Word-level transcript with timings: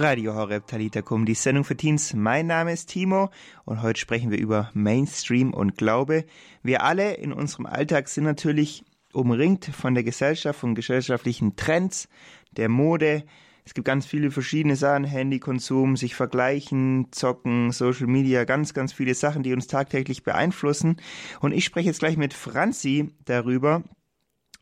Radio 0.00 0.36
Horeb 0.36 0.68
Talita 0.68 1.02
Kum, 1.02 1.26
die 1.26 1.34
Sendung 1.34 1.64
für 1.64 1.76
Teens. 1.76 2.14
Mein 2.14 2.46
Name 2.46 2.72
ist 2.72 2.88
Timo 2.88 3.30
und 3.64 3.82
heute 3.82 3.98
sprechen 3.98 4.30
wir 4.30 4.38
über 4.38 4.70
Mainstream 4.72 5.52
und 5.52 5.76
Glaube. 5.76 6.24
Wir 6.62 6.84
alle 6.84 7.14
in 7.14 7.32
unserem 7.32 7.66
Alltag 7.66 8.08
sind 8.08 8.22
natürlich 8.22 8.84
umringt 9.12 9.64
von 9.64 9.94
der 9.94 10.04
Gesellschaft, 10.04 10.60
von 10.60 10.76
gesellschaftlichen 10.76 11.56
Trends, 11.56 12.08
der 12.52 12.68
Mode. 12.68 13.24
Es 13.64 13.74
gibt 13.74 13.86
ganz 13.86 14.06
viele 14.06 14.30
verschiedene 14.30 14.76
Sachen, 14.76 15.02
Handykonsum, 15.02 15.96
sich 15.96 16.14
vergleichen, 16.14 17.08
zocken, 17.10 17.72
Social 17.72 18.06
Media, 18.06 18.44
ganz, 18.44 18.74
ganz 18.74 18.92
viele 18.92 19.14
Sachen, 19.14 19.42
die 19.42 19.52
uns 19.52 19.66
tagtäglich 19.66 20.22
beeinflussen. 20.22 20.98
Und 21.40 21.50
ich 21.50 21.64
spreche 21.64 21.88
jetzt 21.88 21.98
gleich 21.98 22.16
mit 22.16 22.34
Franzi 22.34 23.10
darüber. 23.24 23.82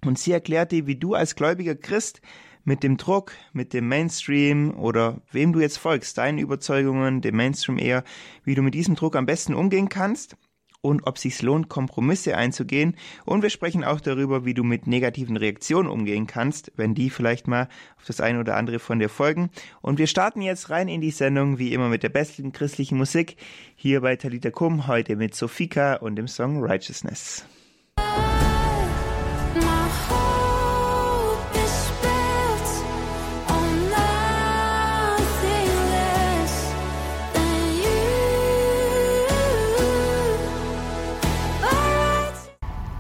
Und 0.03 0.19
sie 0.19 0.33
erklärte, 0.33 0.87
wie 0.87 0.97
du 0.97 1.13
als 1.13 1.35
gläubiger 1.35 1.75
Christ 1.75 2.23
mit 2.67 2.83
dem 2.83 2.99
Druck, 2.99 3.33
mit 3.55 3.73
dem 3.73 3.89
Mainstream 3.89 4.75
oder 4.77 5.23
wem 5.33 5.55
du 5.55 5.61
jetzt 5.61 5.79
folgst, 5.79 6.19
deinen 6.19 6.39
Überzeugungen, 6.39 7.23
dem 7.23 7.37
Mainstream 7.37 7.79
eher, 7.79 8.05
wie 8.45 8.55
du 8.55 8.61
mit 8.61 8.75
diesem 8.75 8.97
Druck 8.97 9.17
am 9.17 9.25
besten 9.25 9.55
umgehen 9.55 9.89
kannst 9.89 10.37
und 10.81 11.07
ob 11.07 11.19
sich's 11.19 11.43
lohnt, 11.43 11.69
Kompromisse 11.69 12.37
einzugehen. 12.37 12.97
Und 13.25 13.43
wir 13.43 13.51
sprechen 13.51 13.85
auch 13.85 14.01
darüber, 14.01 14.45
wie 14.45 14.55
du 14.55 14.65
mit 14.65 14.87
negativen 14.87 15.37
Reaktionen 15.37 15.89
umgehen 15.89 16.27
kannst, 16.27 16.73
wenn 16.77 16.95
die 16.95 17.11
vielleicht 17.11 17.49
mal 17.49 17.69
auf 17.97 18.05
das 18.07 18.21
eine 18.21 18.41
oder 18.41 18.57
andere 18.57 18.79
von 18.79 18.99
dir 18.99 19.09
folgen. 19.09 19.51
Und 19.81 19.99
wir 19.99 20.07
starten 20.07 20.43
jetzt 20.43 20.71
rein 20.71 20.89
in 20.89 21.01
die 21.01 21.11
Sendung, 21.11 21.59
wie 21.59 21.73
immer 21.73 21.89
mit 21.89 22.03
der 22.03 22.09
besten 22.09 22.53
christlichen 22.53 22.99
Musik, 22.99 23.37
hier 23.75 24.01
bei 24.01 24.17
Talita 24.17 24.51
Kum, 24.51 24.87
heute 24.87 25.17
mit 25.17 25.35
Sofika 25.35 25.95
und 25.95 26.17
dem 26.17 26.29
Song 26.29 26.63
Righteousness. 26.63 27.47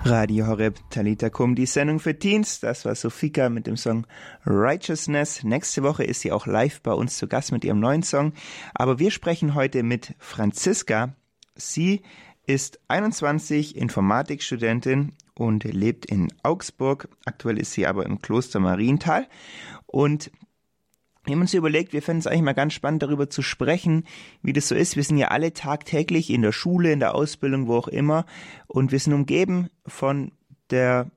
Radio 0.08 0.46
Horeb 0.46 0.78
Talita 0.90 1.30
Kum, 1.30 1.56
die 1.56 1.66
Sendung 1.66 1.98
für 1.98 2.16
Teens. 2.16 2.60
Das 2.60 2.84
war 2.84 2.94
Sofika 2.94 3.48
mit 3.48 3.66
dem 3.66 3.76
Song 3.76 4.06
Righteousness. 4.46 5.42
Nächste 5.42 5.82
Woche 5.82 6.04
ist 6.04 6.20
sie 6.20 6.30
auch 6.30 6.46
live 6.46 6.80
bei 6.80 6.92
uns 6.92 7.16
zu 7.18 7.26
Gast 7.26 7.50
mit 7.50 7.64
ihrem 7.64 7.80
neuen 7.80 8.04
Song. 8.04 8.32
Aber 8.72 9.00
wir 9.00 9.10
sprechen 9.10 9.56
heute 9.56 9.82
mit 9.82 10.14
Franziska. 10.20 11.16
Sie 11.56 12.02
ist 12.46 12.78
21, 12.86 13.76
Informatikstudentin 13.76 15.12
und 15.34 15.64
lebt 15.64 16.06
in 16.06 16.28
Augsburg. 16.44 17.08
Aktuell 17.24 17.58
ist 17.58 17.72
sie 17.72 17.88
aber 17.88 18.06
im 18.06 18.22
Kloster 18.22 18.60
Marienthal. 18.60 19.26
Und 19.86 20.30
wir 21.26 21.34
haben 21.34 21.40
uns 21.40 21.54
überlegt, 21.54 21.92
wir 21.92 22.02
fänden 22.02 22.20
es 22.20 22.26
eigentlich 22.26 22.42
mal 22.42 22.52
ganz 22.52 22.72
spannend, 22.72 23.02
darüber 23.02 23.28
zu 23.28 23.42
sprechen, 23.42 24.04
wie 24.42 24.52
das 24.52 24.68
so 24.68 24.76
ist. 24.76 24.94
Wir 24.94 25.02
sind 25.02 25.18
ja 25.18 25.28
alle 25.28 25.52
tagtäglich 25.52 26.30
in 26.30 26.42
der 26.42 26.52
Schule, 26.52 26.92
in 26.92 27.00
der 27.00 27.14
Ausbildung, 27.16 27.66
wo 27.66 27.76
auch 27.76 27.88
immer. 27.88 28.26
Und 28.68 28.92
wir 28.92 29.00
sind 29.00 29.12
umgeben 29.12 29.68
von 29.86 30.30
der, 30.70 31.10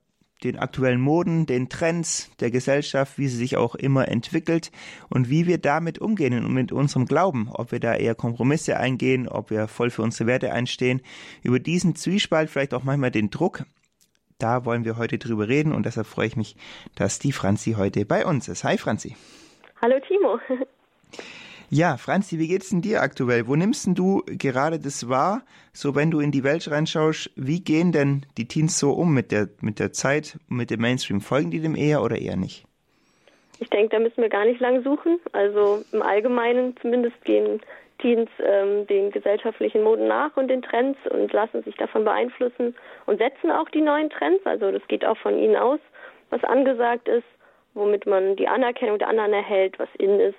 den 0.44 0.58
aktuellen 0.58 1.00
Moden, 1.00 1.46
den 1.46 1.70
Trends 1.70 2.32
der 2.40 2.50
Gesellschaft, 2.50 3.20
wie 3.20 3.28
sie 3.28 3.38
sich 3.38 3.56
auch 3.56 3.76
immer 3.76 4.08
entwickelt 4.08 4.72
und 5.10 5.30
wie 5.30 5.46
wir 5.46 5.60
damit 5.60 6.00
umgehen 6.00 6.44
und 6.44 6.54
mit 6.54 6.72
unserem 6.72 7.06
Glauben. 7.06 7.48
Ob 7.52 7.72
wir 7.72 7.80
da 7.80 7.94
eher 7.94 8.16
Kompromisse 8.16 8.78
eingehen, 8.78 9.28
ob 9.28 9.52
wir 9.52 9.68
voll 9.68 9.92
für 9.92 10.02
unsere 10.02 10.26
Werte 10.26 10.52
einstehen. 10.52 11.02
Über 11.44 11.60
diesen 11.60 11.96
Zwiespalt, 11.96 12.50
vielleicht 12.50 12.74
auch 12.74 12.84
manchmal 12.84 13.12
den 13.12 13.30
Druck, 13.30 13.64
da 14.40 14.66
wollen 14.66 14.86
wir 14.86 14.98
heute 14.98 15.20
drüber 15.20 15.48
reden 15.48 15.72
und 15.72 15.86
deshalb 15.86 16.08
freue 16.08 16.28
ich 16.28 16.36
mich, 16.36 16.56
dass 16.96 17.20
die 17.20 17.34
Franzi 17.34 17.74
heute 17.74 18.06
bei 18.06 18.26
uns 18.26 18.48
ist. 18.48 18.64
Hi 18.64 18.78
Franzi. 18.78 19.16
Hallo 19.82 19.96
Timo. 20.00 20.40
Ja, 21.72 21.98
Franzi, 21.98 22.40
wie 22.40 22.48
geht's 22.48 22.72
denn 22.72 22.82
dir 22.82 23.02
aktuell? 23.02 23.48
Wo 23.48 23.56
nimmst 23.56 23.86
denn 23.86 23.94
du 23.94 24.24
gerade 24.26 24.80
das 24.80 25.08
wahr? 25.08 25.44
So, 25.72 25.96
wenn 25.96 26.10
du 26.10 26.20
in 26.20 26.32
die 26.32 26.44
Welt 26.44 26.70
reinschaust, 26.70 27.30
wie 27.36 27.64
gehen 27.64 27.92
denn 27.92 28.26
die 28.40 28.48
Teens 28.48 28.80
so 28.80 28.92
um 28.92 29.14
mit 29.14 29.32
der, 29.32 29.50
mit 29.62 29.80
der 29.80 29.94
Zeit, 29.94 30.40
mit 30.48 30.72
dem 30.72 30.82
Mainstream? 30.82 31.22
Folgen 31.22 31.52
die 31.52 31.62
dem 31.62 31.76
eher 31.76 32.02
oder 32.02 32.18
eher 32.18 32.38
nicht? 32.38 32.66
Ich 33.60 33.70
denke, 33.70 33.90
da 33.90 34.00
müssen 34.00 34.22
wir 34.22 34.30
gar 34.30 34.46
nicht 34.46 34.60
lang 34.60 34.84
suchen. 34.84 35.20
Also 35.32 35.84
im 35.92 36.02
Allgemeinen 36.02 36.76
zumindest 36.82 37.24
gehen 37.24 37.62
Teens 38.00 38.30
ähm, 38.44 38.88
den 38.88 39.12
gesellschaftlichen 39.12 39.84
Moden 39.84 40.08
nach 40.08 40.36
und 40.38 40.48
den 40.48 40.64
Trends 40.64 40.98
und 41.12 41.32
lassen 41.32 41.62
sich 41.64 41.76
davon 41.76 42.04
beeinflussen 42.04 42.76
und 43.06 43.20
setzen 43.20 43.52
auch 43.52 43.70
die 43.70 43.82
neuen 43.82 44.10
Trends. 44.10 44.44
Also 44.46 44.72
das 44.72 44.86
geht 44.88 45.06
auch 45.06 45.18
von 45.18 45.38
ihnen 45.38 45.56
aus, 45.56 45.80
was 46.32 46.44
angesagt 46.44 47.08
ist 47.08 47.26
womit 47.74 48.06
man 48.06 48.36
die 48.36 48.48
Anerkennung 48.48 49.00
der 49.00 49.10
anderen 49.10 49.34
erhält, 49.34 49.80
was 49.80 49.90
in 49.98 50.20
ist. 50.20 50.38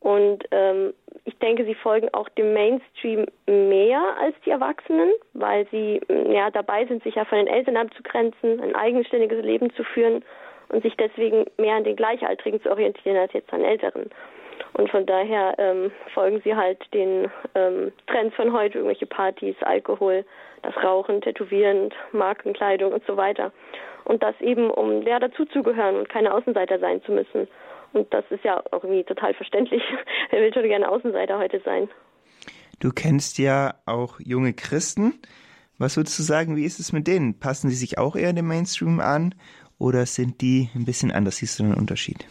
Und 0.00 0.44
ähm, 0.52 0.94
ich 1.24 1.36
denke, 1.38 1.64
sie 1.64 1.74
folgen 1.74 2.08
auch 2.12 2.28
dem 2.30 2.52
Mainstream 2.52 3.26
mehr 3.46 4.00
als 4.20 4.36
die 4.44 4.50
Erwachsenen, 4.50 5.10
weil 5.32 5.66
sie 5.70 6.00
mm, 6.08 6.30
ja 6.30 6.50
dabei 6.50 6.86
sind, 6.86 7.02
sich 7.02 7.16
ja 7.16 7.24
von 7.24 7.38
den 7.38 7.48
Eltern 7.48 7.76
abzugrenzen, 7.76 8.60
ein 8.60 8.76
eigenständiges 8.76 9.44
Leben 9.44 9.72
zu 9.74 9.82
führen 9.82 10.24
und 10.68 10.82
sich 10.82 10.96
deswegen 10.96 11.46
mehr 11.56 11.76
an 11.76 11.84
den 11.84 11.96
Gleichaltrigen 11.96 12.62
zu 12.62 12.70
orientieren 12.70 13.16
als 13.16 13.32
jetzt 13.32 13.52
an 13.52 13.64
Älteren. 13.64 14.10
Und 14.74 14.90
von 14.90 15.06
daher 15.06 15.54
ähm, 15.58 15.90
folgen 16.14 16.40
sie 16.44 16.54
halt 16.54 16.78
den 16.94 17.30
ähm, 17.54 17.92
Trends 18.06 18.34
von 18.36 18.52
heute, 18.52 18.78
irgendwelche 18.78 19.06
Partys, 19.06 19.56
Alkohol, 19.62 20.24
das 20.62 20.76
Rauchen, 20.82 21.20
Tätowieren, 21.20 21.90
Markenkleidung 22.12 22.92
und 22.92 23.04
so 23.06 23.16
weiter. 23.16 23.52
Und 24.04 24.22
das 24.22 24.34
eben, 24.40 24.70
um 24.70 25.02
ja 25.02 25.18
dazuzugehören 25.18 25.96
und 25.96 26.08
keine 26.08 26.32
Außenseiter 26.32 26.78
sein 26.78 27.02
zu 27.02 27.12
müssen. 27.12 27.48
Und 27.92 28.12
das 28.12 28.24
ist 28.30 28.44
ja 28.44 28.62
auch 28.70 28.84
irgendwie 28.84 29.04
total 29.04 29.34
verständlich. 29.34 29.82
Wer 30.30 30.40
will 30.40 30.52
schon 30.52 30.62
gerne 30.64 30.88
Außenseiter 30.88 31.38
heute 31.38 31.60
sein? 31.64 31.88
Du 32.80 32.90
kennst 32.90 33.38
ja 33.38 33.74
auch 33.86 34.20
junge 34.20 34.52
Christen. 34.52 35.20
Was 35.78 35.96
würdest 35.96 36.18
du 36.18 36.22
sagen, 36.22 36.56
wie 36.56 36.64
ist 36.64 36.80
es 36.80 36.92
mit 36.92 37.06
denen? 37.06 37.38
Passen 37.38 37.70
sie 37.70 37.76
sich 37.76 37.98
auch 37.98 38.16
eher 38.16 38.32
dem 38.32 38.48
Mainstream 38.48 39.00
an 39.00 39.34
oder 39.78 40.06
sind 40.06 40.40
die 40.40 40.70
ein 40.74 40.84
bisschen 40.84 41.12
anders? 41.12 41.36
Siehst 41.36 41.58
du 41.58 41.64
einen 41.64 41.74
Unterschied? 41.74 42.26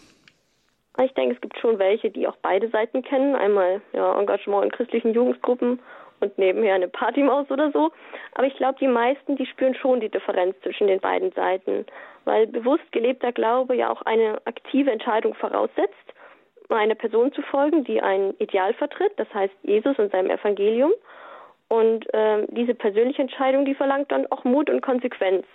Ich 1.04 1.14
denke, 1.14 1.36
es 1.36 1.42
gibt 1.42 1.58
schon 1.60 1.80
welche, 1.80 2.10
die 2.10 2.28
auch 2.28 2.38
beide 2.42 2.70
Seiten 2.70 3.04
kennen. 3.04 3.36
Einmal 3.36 3.82
ja, 3.94 4.20
Engagement 4.20 4.66
in 4.66 4.72
christlichen 4.72 5.14
Jugendgruppen 5.14 5.80
und 6.20 6.38
nebenher 6.38 6.76
eine 6.76 6.88
Partymaus 6.88 7.50
oder 7.50 7.72
so. 7.72 7.92
Aber 8.34 8.48
ich 8.48 8.56
glaube, 8.56 8.78
die 8.80 8.88
meisten, 8.88 9.36
die 9.36 9.46
spüren 9.46 9.76
schon 9.76 10.00
die 10.00 10.10
Differenz 10.10 10.56
zwischen 10.62 10.88
den 10.88 11.00
beiden 11.00 11.32
Seiten, 11.32 11.86
weil 12.26 12.48
bewusst 12.48 12.92
gelebter 12.92 13.32
Glaube 13.32 13.76
ja 13.76 13.90
auch 13.90 14.02
eine 14.04 14.42
aktive 14.46 14.92
Entscheidung 14.92 15.34
voraussetzt, 15.36 15.94
einer 16.70 16.96
Person 16.96 17.32
zu 17.32 17.42
folgen, 17.44 17.84
die 17.84 18.02
ein 18.02 18.34
Ideal 18.40 18.74
vertritt, 18.74 19.14
das 19.18 19.34
heißt 19.34 19.54
Jesus 19.64 19.98
und 19.98 20.12
seinem 20.12 20.30
Evangelium. 20.30 20.92
Und 21.70 22.14
äh, 22.14 22.46
diese 22.50 22.74
persönliche 22.74 23.22
Entscheidung, 23.22 23.66
die 23.66 23.76
verlangt 23.76 24.12
dann 24.12 24.26
auch 24.32 24.44
Mut 24.44 24.70
und 24.70 24.82
Konsequenz. 24.82 25.46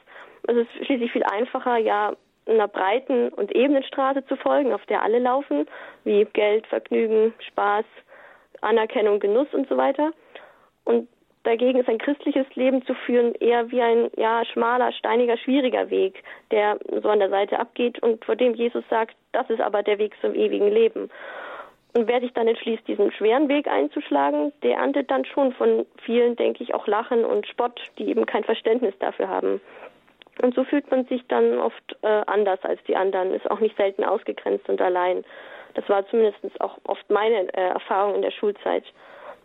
Es 0.46 0.56
ist 0.56 0.86
schließlich 0.86 1.12
viel 1.12 1.24
einfacher, 1.24 1.76
ja, 1.78 2.12
einer 2.46 2.68
breiten 2.68 3.28
und 3.28 3.54
ebenen 3.54 3.84
Straße 3.84 4.26
zu 4.26 4.36
folgen, 4.36 4.72
auf 4.72 4.84
der 4.86 5.02
alle 5.02 5.20
laufen, 5.20 5.66
wie 6.04 6.24
Geld, 6.32 6.66
Vergnügen, 6.66 7.32
Spaß, 7.48 7.84
Anerkennung, 8.62 9.20
Genuss 9.20 9.46
und 9.52 9.68
so 9.68 9.76
weiter. 9.76 10.12
Und 10.84 11.08
dagegen 11.44 11.80
ist 11.80 11.88
ein 11.88 11.98
christliches 11.98 12.46
Leben 12.54 12.84
zu 12.84 12.94
führen 12.94 13.34
eher 13.36 13.70
wie 13.70 13.82
ein 13.82 14.10
ja 14.16 14.44
schmaler, 14.44 14.92
steiniger, 14.92 15.36
schwieriger 15.36 15.90
Weg, 15.90 16.22
der 16.50 16.78
so 17.02 17.08
an 17.08 17.18
der 17.18 17.30
Seite 17.30 17.58
abgeht 17.58 18.02
und 18.02 18.24
vor 18.24 18.36
dem 18.36 18.54
Jesus 18.54 18.84
sagt, 18.90 19.16
das 19.32 19.48
ist 19.50 19.60
aber 19.60 19.82
der 19.82 19.98
Weg 19.98 20.14
zum 20.20 20.34
ewigen 20.34 20.68
Leben. 20.68 21.10
Und 21.94 22.08
wer 22.08 22.20
sich 22.20 22.32
dann 22.32 22.48
entschließt, 22.48 22.88
diesen 22.88 23.12
schweren 23.12 23.48
Weg 23.48 23.68
einzuschlagen, 23.68 24.52
der 24.62 24.78
erntet 24.78 25.10
dann 25.10 25.26
schon 25.26 25.52
von 25.52 25.84
vielen, 26.02 26.36
denke 26.36 26.62
ich, 26.62 26.74
auch 26.74 26.86
Lachen 26.86 27.24
und 27.24 27.46
Spott, 27.46 27.80
die 27.98 28.08
eben 28.08 28.24
kein 28.24 28.44
Verständnis 28.44 28.94
dafür 28.98 29.28
haben. 29.28 29.60
Und 30.40 30.54
so 30.54 30.64
fühlt 30.64 30.90
man 30.90 31.04
sich 31.06 31.22
dann 31.28 31.58
oft 31.58 31.96
äh, 32.00 32.22
anders 32.26 32.60
als 32.62 32.82
die 32.84 32.96
anderen, 32.96 33.34
ist 33.34 33.50
auch 33.50 33.60
nicht 33.60 33.76
selten 33.76 34.04
ausgegrenzt 34.04 34.66
und 34.70 34.80
allein. 34.80 35.24
Das 35.74 35.86
war 35.90 36.06
zumindest 36.08 36.38
auch 36.60 36.78
oft 36.84 37.08
meine 37.10 37.52
äh, 37.54 37.68
Erfahrung 37.68 38.14
in 38.14 38.22
der 38.22 38.30
Schulzeit. 38.30 38.84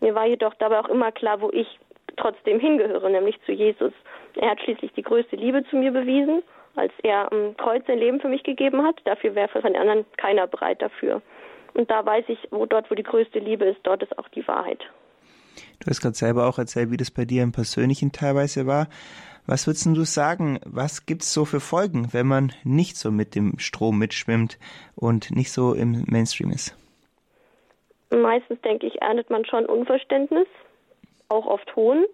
Mir 0.01 0.15
war 0.15 0.25
jedoch 0.25 0.53
dabei 0.55 0.79
auch 0.79 0.89
immer 0.89 1.11
klar, 1.11 1.41
wo 1.41 1.49
ich 1.51 1.79
trotzdem 2.17 2.59
hingehöre, 2.59 3.09
nämlich 3.09 3.39
zu 3.45 3.51
Jesus. 3.51 3.93
Er 4.35 4.51
hat 4.51 4.61
schließlich 4.61 4.91
die 4.93 5.03
größte 5.03 5.35
Liebe 5.35 5.63
zu 5.69 5.77
mir 5.77 5.91
bewiesen, 5.91 6.43
als 6.75 6.91
er 7.03 7.31
am 7.31 7.55
Kreuz 7.57 7.85
sein 7.87 7.97
Leben 7.97 8.19
für 8.19 8.29
mich 8.29 8.43
gegeben 8.43 8.83
hat. 8.83 8.99
Dafür 9.05 9.35
wäre 9.35 9.49
von 9.49 9.61
den 9.63 9.75
anderen 9.75 10.05
keiner 10.17 10.47
bereit 10.47 10.81
dafür. 10.81 11.21
Und 11.73 11.89
da 11.89 12.05
weiß 12.05 12.25
ich, 12.27 12.39
wo 12.51 12.65
dort, 12.65 12.89
wo 12.89 12.95
die 12.95 13.03
größte 13.03 13.39
Liebe 13.39 13.65
ist, 13.65 13.79
dort 13.83 14.03
ist 14.03 14.17
auch 14.17 14.27
die 14.29 14.47
Wahrheit. 14.47 14.83
Du 15.79 15.89
hast 15.89 16.01
gerade 16.01 16.15
selber 16.15 16.47
auch 16.47 16.57
erzählt, 16.57 16.91
wie 16.91 16.97
das 16.97 17.11
bei 17.11 17.25
dir 17.25 17.43
im 17.43 17.51
Persönlichen 17.51 18.11
teilweise 18.11 18.67
war. 18.67 18.87
Was 19.45 19.65
würdest 19.65 19.85
du 19.85 20.03
sagen, 20.03 20.59
was 20.65 21.05
gibt 21.05 21.21
es 21.21 21.33
so 21.33 21.45
für 21.45 21.59
Folgen, 21.59 22.09
wenn 22.11 22.27
man 22.27 22.51
nicht 22.63 22.97
so 22.97 23.11
mit 23.11 23.33
dem 23.33 23.59
Strom 23.59 23.97
mitschwimmt 23.97 24.59
und 24.95 25.31
nicht 25.31 25.51
so 25.51 25.73
im 25.73 26.03
Mainstream 26.07 26.51
ist? 26.51 26.75
Meistens, 28.09 28.61
denke 28.61 28.87
ich, 28.87 29.01
erntet 29.01 29.29
man 29.29 29.45
schon 29.45 29.65
Unverständnis, 29.65 30.47
auch 31.29 31.45
oft 31.45 31.75
Hohn, 31.75 32.05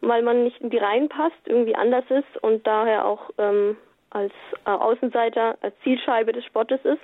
weil 0.00 0.22
man 0.22 0.44
nicht 0.44 0.60
in 0.60 0.70
die 0.70 0.78
Reihen 0.78 1.08
passt, 1.08 1.36
irgendwie 1.44 1.74
anders 1.74 2.04
ist 2.08 2.42
und 2.42 2.66
daher 2.66 3.04
auch 3.04 3.30
ähm, 3.38 3.76
als 4.10 4.32
äh, 4.64 4.70
Außenseiter, 4.70 5.58
als 5.60 5.74
Zielscheibe 5.82 6.32
des 6.32 6.44
Spottes 6.44 6.80
ist. 6.84 7.02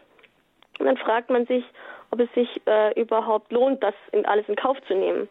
Und 0.78 0.86
dann 0.86 0.96
fragt 0.96 1.30
man 1.30 1.46
sich, 1.46 1.64
ob 2.10 2.20
es 2.20 2.32
sich 2.34 2.60
äh, 2.66 2.98
überhaupt 3.00 3.52
lohnt, 3.52 3.82
das 3.82 3.94
in, 4.12 4.24
alles 4.26 4.48
in 4.48 4.56
Kauf 4.56 4.76
zu 4.86 4.94
nehmen. 4.94 5.28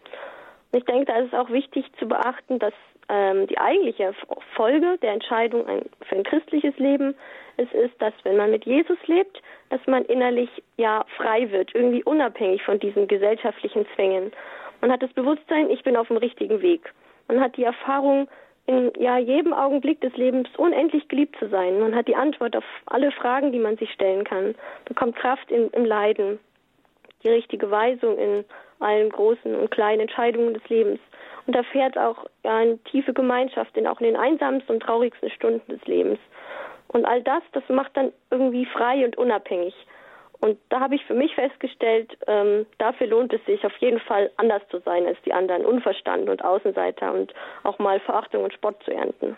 Und 0.72 0.80
ich 0.80 0.86
denke, 0.86 1.06
da 1.06 1.18
ist 1.18 1.34
es 1.34 1.40
auch 1.40 1.50
wichtig 1.50 1.86
zu 2.00 2.08
beachten, 2.08 2.60
dass 2.60 2.74
ähm, 3.12 3.46
die 3.48 3.58
eigentliche 3.58 4.14
Folge 4.56 4.98
der 5.02 5.12
Entscheidung 5.12 5.66
für 6.08 6.16
ein 6.16 6.24
christliches 6.24 6.78
Leben 6.78 7.14
es 7.58 7.72
ist, 7.74 8.02
dass 8.02 8.14
wenn 8.24 8.38
man 8.38 8.52
mit 8.52 8.66
Jesus 8.66 8.98
lebt, 9.08 9.42
dass 9.70 9.86
man 9.86 10.06
innerlich 10.06 10.50
ja 10.78 11.06
frei 11.18 11.52
wird, 11.52 11.76
irgendwie 11.76 12.04
unabhängig 12.04 12.64
von 12.64 12.80
diesen 12.80 13.08
gesellschaftlichen 13.08 13.86
Zwängen. 13.94 14.32
Man 14.80 14.92
hat 14.92 15.04
das 15.04 15.14
Bewusstsein, 15.14 15.70
ich 15.70 15.84
bin 15.84 15.98
auf 15.98 16.08
dem 16.08 16.18
richtigen 16.18 16.62
Weg. 16.62 16.94
Man 17.28 17.40
hat 17.42 17.58
die 17.58 17.64
Erfahrung, 17.64 18.28
in 18.68 18.92
ja, 18.98 19.18
jedem 19.18 19.54
Augenblick 19.54 20.02
des 20.02 20.16
Lebens 20.16 20.48
unendlich 20.58 21.08
geliebt 21.08 21.36
zu 21.40 21.50
sein. 21.50 21.80
Man 21.80 21.96
hat 21.96 22.08
die 22.08 22.16
Antwort 22.16 22.56
auf 22.56 22.64
alle 22.86 23.12
Fragen, 23.12 23.52
die 23.52 23.60
man 23.60 23.78
sich 23.78 23.92
stellen 23.92 24.24
kann, 24.24 24.56
bekommt 24.86 25.16
Kraft 25.16 25.50
in, 25.52 25.70
im 25.72 25.84
Leiden, 25.84 26.40
die 27.24 27.30
richtige 27.30 27.70
Weisung 27.70 28.18
in 28.18 28.46
allen 28.82 29.10
großen 29.10 29.56
und 29.56 29.72
kleinen 29.72 30.02
Entscheidungen 30.02 30.54
des 30.54 30.68
Lebens 30.70 31.00
und 31.48 31.56
erfährt 31.56 31.98
auch 31.98 32.26
eine 32.44 32.78
tiefe 32.84 33.14
Gemeinschaft 33.14 33.76
in 33.78 33.88
auch 33.88 34.00
in 34.00 34.08
den 34.08 34.16
einsamsten 34.16 34.76
und 34.76 34.84
traurigsten 34.84 35.30
Stunden 35.32 35.72
des 35.72 35.84
Lebens. 35.86 36.20
Und 36.88 37.06
all 37.06 37.24
das, 37.24 37.42
das 37.54 37.64
macht 37.70 37.96
dann 37.96 38.12
irgendwie 38.30 38.66
frei 38.66 39.06
und 39.06 39.18
unabhängig. 39.18 39.74
Und 40.40 40.58
da 40.70 40.80
habe 40.80 40.96
ich 40.96 41.06
für 41.06 41.14
mich 41.14 41.36
festgestellt, 41.36 42.18
ähm, 42.28 42.66
dafür 42.80 43.08
lohnt 43.08 43.32
es 43.32 43.46
sich 43.46 43.64
auf 43.64 43.76
jeden 43.78 44.00
Fall 44.00 44.32
anders 44.38 44.64
zu 44.70 44.80
sein 44.80 45.06
als 45.06 45.18
die 45.24 45.34
anderen, 45.34 45.66
unverstanden 45.66 46.30
und 46.30 46.44
Außenseiter 46.44 47.14
und 47.14 47.32
auch 47.64 47.78
mal 47.78 48.00
Verachtung 48.00 48.44
und 48.44 48.54
Spott 48.54 48.82
zu 48.84 48.92
ernten. 48.92 49.38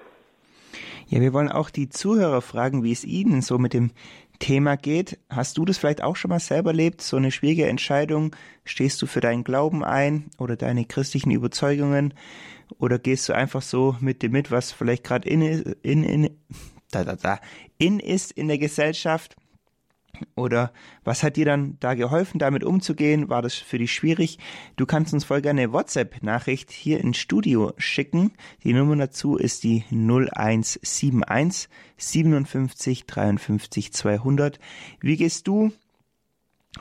Ja, 1.08 1.20
wir 1.20 1.34
wollen 1.34 1.52
auch 1.52 1.70
die 1.70 1.90
Zuhörer 1.90 2.42
fragen, 2.42 2.84
wie 2.84 2.94
es 2.94 3.04
ihnen 3.04 3.42
so 3.42 3.58
mit 3.58 3.74
dem 3.74 3.92
Thema 4.40 4.76
geht. 4.76 5.20
Hast 5.30 5.58
du 5.58 5.66
das 5.66 5.78
vielleicht 5.78 6.04
auch 6.04 6.16
schon 6.16 6.30
mal 6.30 6.40
selber 6.40 6.72
erlebt? 6.72 7.02
So 7.02 7.18
eine 7.18 7.32
schwierige 7.32 7.68
Entscheidung? 7.68 8.36
Stehst 8.66 9.02
du 9.02 9.06
für 9.06 9.22
deinen 9.22 9.44
Glauben 9.44 9.84
ein 9.84 10.30
oder 10.38 10.56
deine 10.56 10.86
christlichen 10.86 11.32
Überzeugungen? 11.32 12.14
Oder 12.80 13.00
gehst 13.00 13.30
du 13.30 13.34
einfach 13.34 13.62
so 13.62 13.96
mit 14.00 14.24
dem 14.24 14.32
mit, 14.32 14.52
was 14.52 14.72
vielleicht 14.72 15.04
gerade 15.04 15.30
in, 15.30 15.42
in, 15.42 16.04
in, 16.04 16.30
da, 16.92 17.04
da, 17.04 17.16
da, 17.16 17.40
in 17.78 18.00
ist 18.00 18.32
in 18.32 18.48
der 18.48 18.58
Gesellschaft? 18.58 19.36
Oder 20.36 20.72
was 21.04 21.24
hat 21.24 21.38
dir 21.38 21.46
dann 21.46 21.78
da 21.80 21.94
geholfen, 21.96 22.40
damit 22.40 22.64
umzugehen? 22.64 23.30
War 23.30 23.42
das 23.42 23.56
für 23.56 23.78
dich 23.78 23.94
schwierig? 23.94 24.40
Du 24.76 24.86
kannst 24.86 25.14
uns 25.14 25.24
voll 25.26 25.42
gerne 25.42 25.74
WhatsApp-Nachricht 25.74 26.72
hier 26.72 27.00
ins 27.00 27.18
Studio 27.18 27.74
schicken. 27.78 28.32
Die 28.64 28.74
Nummer 28.74 28.96
dazu 28.96 29.38
ist 29.38 29.64
die 29.64 29.84
0171 29.92 31.70
57 31.98 33.06
53 33.06 33.94
200. 33.94 34.60
Wie 35.02 35.18
gehst 35.18 35.48
du 35.48 35.72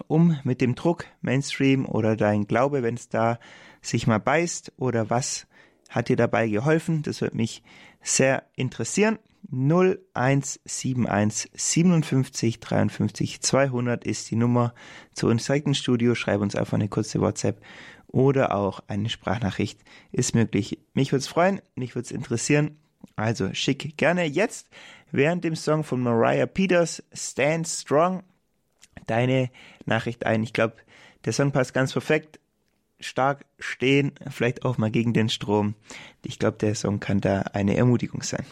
um 0.08 0.38
mit 0.44 0.60
dem 0.60 0.74
Druck, 0.74 1.06
Mainstream 1.20 1.86
oder 1.86 2.16
dein 2.16 2.46
Glaube, 2.46 2.82
wenn 2.82 2.94
es 2.94 3.08
da 3.08 3.38
sich 3.80 4.06
mal 4.06 4.18
beißt? 4.18 4.72
Oder 4.76 5.10
was 5.10 5.46
hat 5.88 6.08
dir 6.08 6.16
dabei 6.16 6.48
geholfen? 6.48 7.02
Das 7.02 7.20
würde 7.20 7.36
mich 7.36 7.62
sehr 8.02 8.44
interessieren. 8.56 9.18
0171 9.50 11.50
57 11.52 12.60
53 12.60 13.40
200 13.40 14.04
ist 14.04 14.30
die 14.30 14.36
Nummer 14.36 14.74
zu 15.12 15.26
uns 15.26 15.46
direkt 15.46 15.66
ins 15.66 15.78
Studio. 15.78 16.14
Schreib 16.14 16.40
uns 16.40 16.54
einfach 16.54 16.74
eine 16.74 16.88
kurze 16.88 17.20
WhatsApp 17.20 17.60
oder 18.06 18.54
auch 18.54 18.80
eine 18.86 19.08
Sprachnachricht 19.08 19.80
ist 20.12 20.34
möglich. 20.34 20.78
Mich 20.94 21.12
würde 21.12 21.20
es 21.20 21.28
freuen, 21.28 21.60
mich 21.74 21.94
würde 21.94 22.06
es 22.06 22.12
interessieren. 22.12 22.78
Also 23.16 23.52
schick 23.52 23.96
gerne 23.96 24.24
jetzt 24.24 24.68
während 25.10 25.44
dem 25.44 25.56
Song 25.56 25.82
von 25.82 26.00
Mariah 26.00 26.46
Peters 26.46 27.02
Stand 27.12 27.66
Strong 27.66 28.22
deine 29.06 29.50
Nachricht 29.86 30.24
ein. 30.24 30.42
Ich 30.42 30.52
glaube, 30.52 30.76
der 31.24 31.32
Song 31.32 31.52
passt 31.52 31.74
ganz 31.74 31.92
perfekt. 31.92 32.38
Stark 33.00 33.44
stehen, 33.58 34.12
vielleicht 34.30 34.64
auch 34.64 34.78
mal 34.78 34.90
gegen 34.90 35.12
den 35.12 35.28
Strom. 35.28 35.74
Ich 36.24 36.38
glaube, 36.38 36.58
der 36.58 36.76
Song 36.76 37.00
kann 37.00 37.20
da 37.20 37.40
eine 37.52 37.76
Ermutigung 37.76 38.22
sein. 38.22 38.46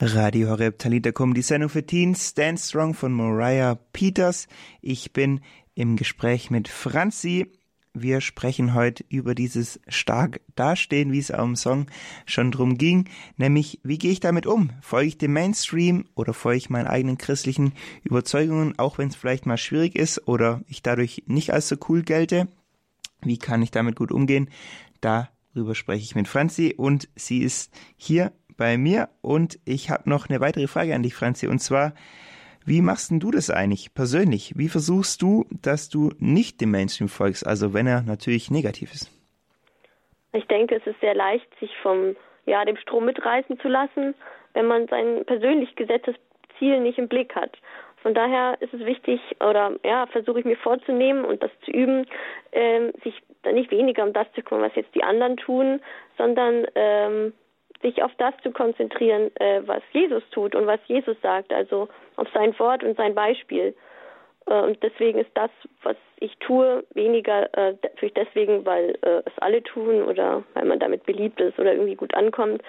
Radio 0.00 0.50
Horeb 0.50 0.78
Talitakum, 0.78 1.34
die 1.34 1.42
Sendung 1.42 1.70
für 1.70 1.84
Teens, 1.84 2.28
Stand 2.28 2.60
Strong 2.60 2.94
von 2.94 3.12
Mariah 3.12 3.74
Peters. 3.92 4.46
Ich 4.80 5.12
bin 5.12 5.40
im 5.74 5.96
Gespräch 5.96 6.52
mit 6.52 6.68
Franzi. 6.68 7.50
Wir 7.94 8.20
sprechen 8.20 8.74
heute 8.74 9.04
über 9.08 9.34
dieses 9.34 9.80
stark 9.88 10.40
Dastehen, 10.54 11.10
wie 11.10 11.18
es 11.18 11.32
auch 11.32 11.42
im 11.42 11.56
Song 11.56 11.86
schon 12.26 12.52
drum 12.52 12.78
ging, 12.78 13.08
nämlich 13.38 13.80
wie 13.82 13.98
gehe 13.98 14.12
ich 14.12 14.20
damit 14.20 14.46
um? 14.46 14.70
Folge 14.82 15.08
ich 15.08 15.18
dem 15.18 15.32
Mainstream 15.32 16.04
oder 16.14 16.32
folge 16.32 16.58
ich 16.58 16.70
meinen 16.70 16.86
eigenen 16.86 17.18
christlichen 17.18 17.72
Überzeugungen, 18.04 18.78
auch 18.78 18.98
wenn 18.98 19.08
es 19.08 19.16
vielleicht 19.16 19.46
mal 19.46 19.56
schwierig 19.56 19.96
ist 19.96 20.28
oder 20.28 20.62
ich 20.68 20.80
dadurch 20.80 21.24
nicht 21.26 21.52
als 21.52 21.66
so 21.66 21.74
cool 21.88 22.02
gelte? 22.04 22.46
Wie 23.22 23.38
kann 23.38 23.62
ich 23.62 23.72
damit 23.72 23.96
gut 23.96 24.12
umgehen? 24.12 24.48
Darüber 25.00 25.74
spreche 25.74 26.04
ich 26.04 26.14
mit 26.14 26.28
Franzi 26.28 26.74
und 26.76 27.08
sie 27.16 27.38
ist 27.38 27.72
hier 27.96 28.32
bei 28.58 28.76
mir 28.76 29.08
und 29.22 29.58
ich 29.64 29.90
habe 29.90 30.10
noch 30.10 30.28
eine 30.28 30.40
weitere 30.40 30.66
Frage 30.66 30.94
an 30.94 31.02
dich, 31.02 31.14
Franzi, 31.14 31.46
und 31.46 31.60
zwar, 31.60 31.94
wie 32.66 32.82
machst 32.82 33.10
denn 33.10 33.20
du 33.20 33.30
das 33.30 33.50
eigentlich 33.50 33.94
persönlich? 33.94 34.52
Wie 34.56 34.68
versuchst 34.68 35.22
du, 35.22 35.46
dass 35.62 35.88
du 35.88 36.10
nicht 36.18 36.60
dem 36.60 36.72
Mainstream 36.72 37.08
folgst, 37.08 37.46
also 37.46 37.72
wenn 37.72 37.86
er 37.86 38.02
natürlich 38.02 38.50
negativ 38.50 38.92
ist? 38.92 39.10
Ich 40.34 40.44
denke, 40.48 40.76
es 40.76 40.86
ist 40.86 41.00
sehr 41.00 41.14
leicht, 41.14 41.46
sich 41.58 41.70
vom 41.82 42.14
ja, 42.44 42.64
dem 42.64 42.76
Strom 42.76 43.06
mitreißen 43.06 43.58
zu 43.60 43.68
lassen, 43.68 44.14
wenn 44.52 44.66
man 44.66 44.86
sein 44.88 45.24
persönlich 45.24 45.74
gesetztes 45.76 46.16
Ziel 46.58 46.80
nicht 46.80 46.98
im 46.98 47.08
Blick 47.08 47.34
hat. 47.34 47.56
Von 48.02 48.14
daher 48.14 48.56
ist 48.60 48.72
es 48.74 48.84
wichtig, 48.84 49.20
oder 49.40 49.72
ja, 49.84 50.06
versuche 50.06 50.40
ich 50.40 50.44
mir 50.44 50.56
vorzunehmen 50.56 51.24
und 51.24 51.42
das 51.42 51.50
zu 51.64 51.70
üben, 51.70 52.06
ähm, 52.52 52.92
sich 53.02 53.14
nicht 53.50 53.70
weniger 53.70 54.04
um 54.04 54.12
das 54.12 54.26
zu 54.34 54.42
kümmern, 54.42 54.68
was 54.68 54.76
jetzt 54.76 54.94
die 54.94 55.02
anderen 55.02 55.36
tun, 55.36 55.80
sondern 56.16 56.66
ähm, 56.74 57.32
sich 57.82 58.02
auf 58.02 58.12
das 58.18 58.34
zu 58.42 58.50
konzentrieren, 58.50 59.30
äh, 59.36 59.62
was 59.66 59.82
Jesus 59.92 60.22
tut 60.30 60.54
und 60.54 60.66
was 60.66 60.80
Jesus 60.86 61.16
sagt, 61.22 61.52
also 61.52 61.88
auf 62.16 62.28
sein 62.34 62.58
Wort 62.58 62.82
und 62.82 62.96
sein 62.96 63.14
Beispiel. 63.14 63.74
Äh, 64.46 64.62
und 64.62 64.82
deswegen 64.82 65.18
ist 65.18 65.30
das, 65.34 65.50
was 65.82 65.96
ich 66.20 66.36
tue, 66.38 66.84
weniger 66.94 67.52
äh, 67.56 67.74
natürlich 67.82 68.14
deswegen, 68.14 68.64
weil 68.66 68.98
äh, 69.02 69.22
es 69.24 69.38
alle 69.38 69.62
tun 69.62 70.02
oder 70.02 70.42
weil 70.54 70.64
man 70.64 70.78
damit 70.78 71.04
beliebt 71.04 71.40
ist 71.40 71.58
oder 71.58 71.72
irgendwie 71.72 71.94
gut 71.94 72.14
ankommt, 72.14 72.62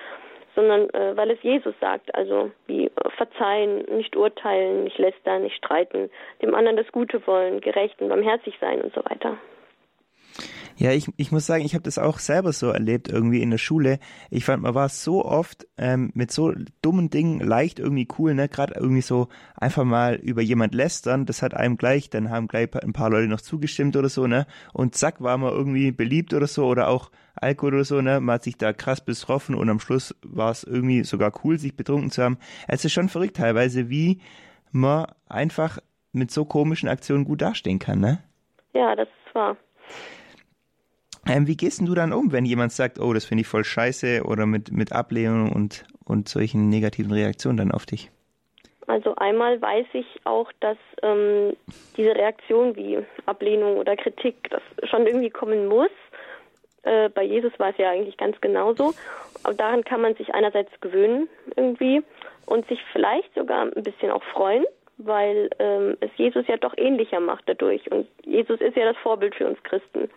sondern 0.55 0.89
äh, 0.91 1.15
weil 1.15 1.31
es 1.31 1.41
Jesus 1.41 1.73
sagt, 1.79 2.13
also 2.15 2.51
wie 2.67 2.85
äh, 2.85 3.09
verzeihen, 3.17 3.85
nicht 3.95 4.15
urteilen, 4.15 4.83
nicht 4.83 4.97
lästern, 4.97 5.43
nicht 5.43 5.55
streiten, 5.55 6.09
dem 6.41 6.53
anderen 6.53 6.77
das 6.77 6.91
Gute 6.91 7.25
wollen, 7.25 7.61
gerecht 7.61 8.01
und 8.01 8.09
barmherzig 8.09 8.55
sein 8.59 8.81
und 8.81 8.93
so 8.93 9.01
weiter. 9.05 9.37
Ja, 10.79 10.93
ich, 10.93 11.07
ich 11.17 11.33
muss 11.33 11.45
sagen, 11.45 11.65
ich 11.65 11.73
habe 11.73 11.83
das 11.83 11.97
auch 11.97 12.19
selber 12.19 12.53
so 12.53 12.69
erlebt 12.69 13.09
irgendwie 13.09 13.41
in 13.41 13.51
der 13.51 13.57
Schule. 13.57 13.99
Ich 14.29 14.45
fand, 14.45 14.63
man 14.63 14.75
war 14.75 14.87
so 14.87 15.25
oft 15.25 15.67
ähm, 15.77 16.09
mit 16.13 16.31
so 16.31 16.53
dummen 16.81 17.09
Dingen 17.09 17.41
leicht 17.41 17.79
irgendwie 17.79 18.07
cool, 18.17 18.33
ne? 18.33 18.47
Gerade 18.47 18.75
irgendwie 18.75 19.01
so 19.01 19.27
einfach 19.55 19.83
mal 19.83 20.15
über 20.15 20.41
jemand 20.41 20.73
lästern, 20.73 21.25
das 21.25 21.41
hat 21.41 21.53
einem 21.53 21.75
gleich, 21.75 22.09
dann 22.09 22.29
haben 22.29 22.47
gleich 22.47 22.73
ein 22.81 22.93
paar 22.93 23.09
Leute 23.09 23.27
noch 23.27 23.41
zugestimmt 23.41 23.97
oder 23.97 24.07
so, 24.07 24.25
ne? 24.25 24.47
Und 24.71 24.95
zack, 24.95 25.21
war 25.21 25.37
man 25.37 25.51
irgendwie 25.51 25.91
beliebt 25.91 26.33
oder 26.33 26.47
so 26.47 26.65
oder 26.65 26.87
auch 26.87 27.11
Alkohol 27.35 27.73
oder 27.73 27.83
so, 27.83 27.99
ne? 27.99 28.21
Man 28.21 28.35
hat 28.35 28.43
sich 28.43 28.57
da 28.57 28.71
krass 28.71 29.01
betroffen 29.01 29.55
und 29.55 29.69
am 29.69 29.81
Schluss 29.81 30.15
war 30.23 30.51
es 30.51 30.63
irgendwie 30.63 31.03
sogar 31.03 31.33
cool, 31.43 31.59
sich 31.59 31.75
betrunken 31.75 32.09
zu 32.09 32.23
haben. 32.23 32.37
Es 32.69 32.85
ist 32.85 32.93
schon 32.93 33.09
verrückt 33.09 33.35
teilweise, 33.35 33.89
wie 33.89 34.21
man 34.71 35.07
einfach 35.27 35.79
mit 36.13 36.31
so 36.31 36.45
komischen 36.45 36.87
Aktionen 36.87 37.25
gut 37.25 37.41
dastehen 37.41 37.79
kann, 37.79 37.99
ne? 37.99 38.23
Ja, 38.73 38.95
das 38.95 39.09
ist 39.09 39.35
wahr. 39.35 39.57
Ähm, 41.29 41.47
wie 41.47 41.55
gehst 41.55 41.81
du 41.81 41.93
dann 41.93 42.11
um, 42.11 42.31
wenn 42.31 42.45
jemand 42.45 42.71
sagt, 42.71 42.99
oh, 42.99 43.13
das 43.13 43.25
finde 43.25 43.41
ich 43.41 43.47
voll 43.47 43.63
scheiße 43.63 44.23
oder 44.23 44.47
mit, 44.47 44.71
mit 44.71 44.91
Ablehnung 44.91 45.51
und, 45.51 45.85
und 46.03 46.27
solchen 46.27 46.69
negativen 46.69 47.11
Reaktionen 47.11 47.57
dann 47.57 47.71
auf 47.71 47.85
dich? 47.85 48.09
Also 48.87 49.13
einmal 49.17 49.61
weiß 49.61 49.85
ich 49.93 50.07
auch, 50.23 50.51
dass 50.59 50.77
ähm, 51.03 51.55
diese 51.95 52.15
Reaktion 52.15 52.75
wie 52.75 52.97
Ablehnung 53.27 53.77
oder 53.77 53.95
Kritik, 53.95 54.49
das 54.49 54.63
schon 54.89 55.05
irgendwie 55.05 55.29
kommen 55.29 55.67
muss. 55.67 55.91
Äh, 56.81 57.09
bei 57.09 57.23
Jesus 57.23 57.51
war 57.59 57.69
es 57.69 57.77
ja 57.77 57.91
eigentlich 57.91 58.17
ganz 58.17 58.41
genauso. 58.41 58.95
Aber 59.43 59.53
daran 59.53 59.83
kann 59.83 60.01
man 60.01 60.15
sich 60.15 60.33
einerseits 60.33 60.71
gewöhnen 60.81 61.29
irgendwie 61.55 62.01
und 62.47 62.67
sich 62.67 62.79
vielleicht 62.91 63.31
sogar 63.35 63.67
ein 63.67 63.83
bisschen 63.83 64.09
auch 64.09 64.23
freuen, 64.23 64.65
weil 64.97 65.51
ähm, 65.59 65.95
es 65.99 66.09
Jesus 66.15 66.47
ja 66.47 66.57
doch 66.57 66.75
ähnlicher 66.75 67.19
macht 67.19 67.43
dadurch. 67.45 67.91
Und 67.91 68.07
Jesus 68.25 68.59
ist 68.59 68.75
ja 68.75 68.85
das 68.85 68.97
Vorbild 68.97 69.35
für 69.35 69.45
uns 69.45 69.61
Christen. 69.61 70.09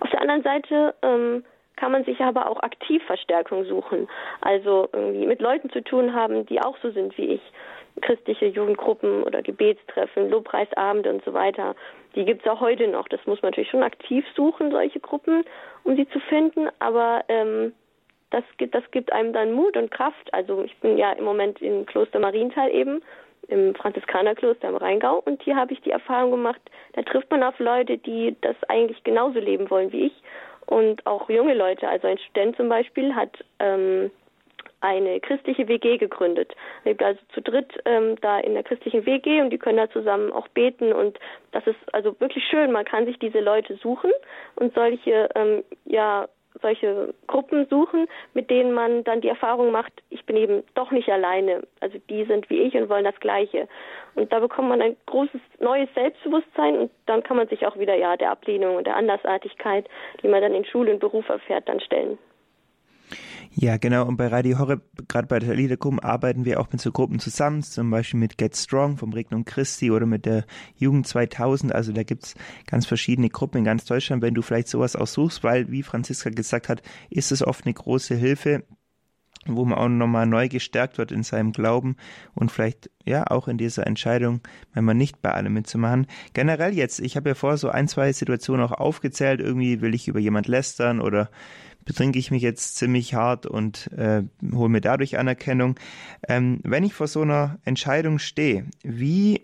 Auf 0.00 0.10
der 0.10 0.20
anderen 0.20 0.42
Seite 0.42 0.94
ähm, 1.02 1.44
kann 1.76 1.92
man 1.92 2.04
sich 2.04 2.20
aber 2.20 2.48
auch 2.50 2.62
aktiv 2.62 3.02
Verstärkung 3.04 3.64
suchen. 3.64 4.08
Also 4.40 4.88
irgendwie 4.92 5.26
mit 5.26 5.40
Leuten 5.40 5.70
zu 5.70 5.82
tun 5.82 6.14
haben, 6.14 6.46
die 6.46 6.60
auch 6.60 6.76
so 6.82 6.90
sind 6.90 7.16
wie 7.16 7.34
ich. 7.34 7.42
Christliche 8.02 8.46
Jugendgruppen 8.46 9.24
oder 9.24 9.42
Gebetstreffen, 9.42 10.30
Lobpreisabende 10.30 11.10
und 11.10 11.24
so 11.24 11.32
weiter. 11.32 11.74
die 12.14 12.24
gibt 12.24 12.46
es 12.46 12.50
auch 12.50 12.60
heute 12.60 12.88
noch. 12.88 13.08
Das 13.08 13.20
muss 13.26 13.42
man 13.42 13.50
natürlich 13.50 13.70
schon 13.70 13.82
aktiv 13.82 14.24
suchen, 14.34 14.70
solche 14.70 15.00
Gruppen, 15.00 15.44
um 15.84 15.96
sie 15.96 16.08
zu 16.08 16.20
finden. 16.20 16.68
Aber 16.78 17.24
ähm, 17.28 17.72
das, 18.30 18.44
gibt, 18.56 18.74
das 18.74 18.84
gibt 18.90 19.12
einem 19.12 19.32
dann 19.32 19.52
Mut 19.52 19.76
und 19.76 19.90
Kraft. 19.90 20.32
Also 20.32 20.62
ich 20.62 20.76
bin 20.78 20.98
ja 20.98 21.12
im 21.12 21.24
Moment 21.24 21.60
im 21.60 21.84
Kloster 21.86 22.20
Marienthal 22.20 22.70
eben, 22.70 23.02
im 23.50 23.74
Franziskanerkloster 23.74 24.68
im 24.68 24.76
Rheingau. 24.76 25.22
Und 25.24 25.42
hier 25.42 25.56
habe 25.56 25.72
ich 25.72 25.80
die 25.82 25.90
Erfahrung 25.90 26.30
gemacht, 26.30 26.60
da 26.94 27.02
trifft 27.02 27.30
man 27.30 27.42
auf 27.42 27.58
Leute, 27.58 27.98
die 27.98 28.36
das 28.40 28.56
eigentlich 28.68 29.02
genauso 29.04 29.38
leben 29.38 29.68
wollen 29.70 29.92
wie 29.92 30.06
ich. 30.06 30.22
Und 30.66 31.04
auch 31.06 31.28
junge 31.28 31.54
Leute. 31.54 31.88
Also 31.88 32.06
ein 32.06 32.18
Student 32.18 32.56
zum 32.56 32.68
Beispiel 32.68 33.14
hat 33.14 33.44
ähm, 33.58 34.10
eine 34.80 35.20
christliche 35.20 35.68
WG 35.68 35.98
gegründet. 35.98 36.54
Lebt 36.84 37.02
also 37.02 37.20
zu 37.34 37.42
dritt 37.42 37.72
ähm, 37.84 38.16
da 38.20 38.38
in 38.38 38.54
der 38.54 38.62
christlichen 38.62 39.04
WG 39.04 39.40
und 39.40 39.50
die 39.50 39.58
können 39.58 39.76
da 39.76 39.90
zusammen 39.90 40.32
auch 40.32 40.48
beten 40.48 40.92
und 40.92 41.18
das 41.52 41.66
ist 41.66 41.76
also 41.92 42.18
wirklich 42.20 42.44
schön. 42.44 42.72
Man 42.72 42.84
kann 42.84 43.04
sich 43.04 43.18
diese 43.18 43.40
Leute 43.40 43.76
suchen 43.76 44.10
und 44.56 44.74
solche 44.74 45.28
ähm, 45.34 45.64
ja 45.84 46.28
solche 46.60 47.14
Gruppen 47.26 47.66
suchen, 47.68 48.06
mit 48.34 48.50
denen 48.50 48.72
man 48.72 49.04
dann 49.04 49.20
die 49.20 49.28
Erfahrung 49.28 49.70
macht, 49.70 49.92
ich 50.10 50.24
bin 50.24 50.36
eben 50.36 50.62
doch 50.74 50.90
nicht 50.90 51.08
alleine. 51.08 51.62
Also 51.80 51.98
die 52.08 52.24
sind 52.24 52.50
wie 52.50 52.60
ich 52.60 52.74
und 52.74 52.88
wollen 52.88 53.04
das 53.04 53.18
Gleiche. 53.20 53.68
Und 54.14 54.32
da 54.32 54.40
bekommt 54.40 54.68
man 54.68 54.82
ein 54.82 54.96
großes 55.06 55.40
neues 55.60 55.88
Selbstbewusstsein 55.94 56.76
und 56.78 56.90
dann 57.06 57.22
kann 57.22 57.36
man 57.36 57.48
sich 57.48 57.66
auch 57.66 57.78
wieder 57.78 57.94
ja 57.94 58.16
der 58.16 58.30
Ablehnung 58.30 58.76
und 58.76 58.86
der 58.86 58.96
Andersartigkeit, 58.96 59.88
die 60.22 60.28
man 60.28 60.42
dann 60.42 60.54
in 60.54 60.64
Schule 60.64 60.92
und 60.92 61.00
Beruf 61.00 61.28
erfährt, 61.28 61.68
dann 61.68 61.80
stellen. 61.80 62.18
Ja, 63.52 63.76
genau. 63.76 64.06
Und 64.06 64.16
bei 64.16 64.28
Radio 64.28 64.58
Horeb, 64.58 64.82
gerade 65.08 65.26
bei 65.26 65.38
der 65.38 65.54
Liedergruppe, 65.54 66.02
arbeiten 66.04 66.44
wir 66.44 66.60
auch 66.60 66.70
mit 66.70 66.80
so 66.80 66.92
Gruppen 66.92 67.18
zusammen, 67.18 67.62
zum 67.62 67.90
Beispiel 67.90 68.20
mit 68.20 68.38
Get 68.38 68.56
Strong 68.56 68.96
vom 68.96 69.12
Regnum 69.12 69.44
Christi 69.44 69.90
oder 69.90 70.06
mit 70.06 70.24
der 70.24 70.44
Jugend 70.76 71.06
2000. 71.06 71.74
Also 71.74 71.92
da 71.92 72.02
gibt's 72.02 72.34
ganz 72.66 72.86
verschiedene 72.86 73.28
Gruppen 73.28 73.58
in 73.58 73.64
ganz 73.64 73.84
Deutschland, 73.84 74.22
wenn 74.22 74.34
du 74.34 74.42
vielleicht 74.42 74.68
sowas 74.68 74.96
auch 74.96 75.06
suchst, 75.06 75.42
weil, 75.42 75.70
wie 75.70 75.82
Franziska 75.82 76.30
gesagt 76.30 76.68
hat, 76.68 76.82
ist 77.10 77.32
es 77.32 77.42
oft 77.42 77.64
eine 77.66 77.74
große 77.74 78.14
Hilfe, 78.14 78.64
wo 79.46 79.64
man 79.64 79.78
auch 79.78 79.88
nochmal 79.88 80.26
neu 80.26 80.48
gestärkt 80.48 80.98
wird 80.98 81.12
in 81.12 81.22
seinem 81.22 81.52
Glauben 81.52 81.96
und 82.34 82.52
vielleicht 82.52 82.90
ja 83.04 83.26
auch 83.26 83.48
in 83.48 83.56
dieser 83.56 83.86
Entscheidung, 83.86 84.40
wenn 84.74 84.84
man 84.84 84.96
nicht 84.96 85.22
bei 85.22 85.32
allem 85.32 85.54
mitzumachen. 85.54 86.06
Generell 86.34 86.74
jetzt, 86.74 87.00
ich 87.00 87.16
habe 87.16 87.30
ja 87.30 87.34
vorher 87.34 87.56
so 87.56 87.70
ein, 87.70 87.88
zwei 87.88 88.12
Situationen 88.12 88.64
auch 88.64 88.72
aufgezählt, 88.72 89.40
irgendwie 89.40 89.80
will 89.80 89.94
ich 89.94 90.08
über 90.08 90.20
jemand 90.20 90.46
lästern 90.46 91.00
oder 91.00 91.30
betrinke 91.84 92.18
ich 92.18 92.30
mich 92.30 92.42
jetzt 92.42 92.76
ziemlich 92.76 93.14
hart 93.14 93.46
und 93.46 93.90
äh, 93.96 94.22
hole 94.54 94.68
mir 94.68 94.80
dadurch 94.80 95.18
Anerkennung. 95.18 95.76
Ähm, 96.28 96.60
wenn 96.62 96.84
ich 96.84 96.94
vor 96.94 97.06
so 97.06 97.22
einer 97.22 97.58
Entscheidung 97.64 98.18
stehe, 98.18 98.66
wie, 98.82 99.42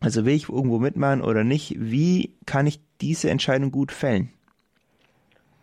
also 0.00 0.24
will 0.24 0.34
ich 0.34 0.48
irgendwo 0.48 0.78
mitmachen 0.78 1.22
oder 1.22 1.44
nicht, 1.44 1.74
wie 1.78 2.34
kann 2.46 2.66
ich 2.66 2.80
diese 3.00 3.30
Entscheidung 3.30 3.70
gut 3.70 3.92
fällen? 3.92 4.32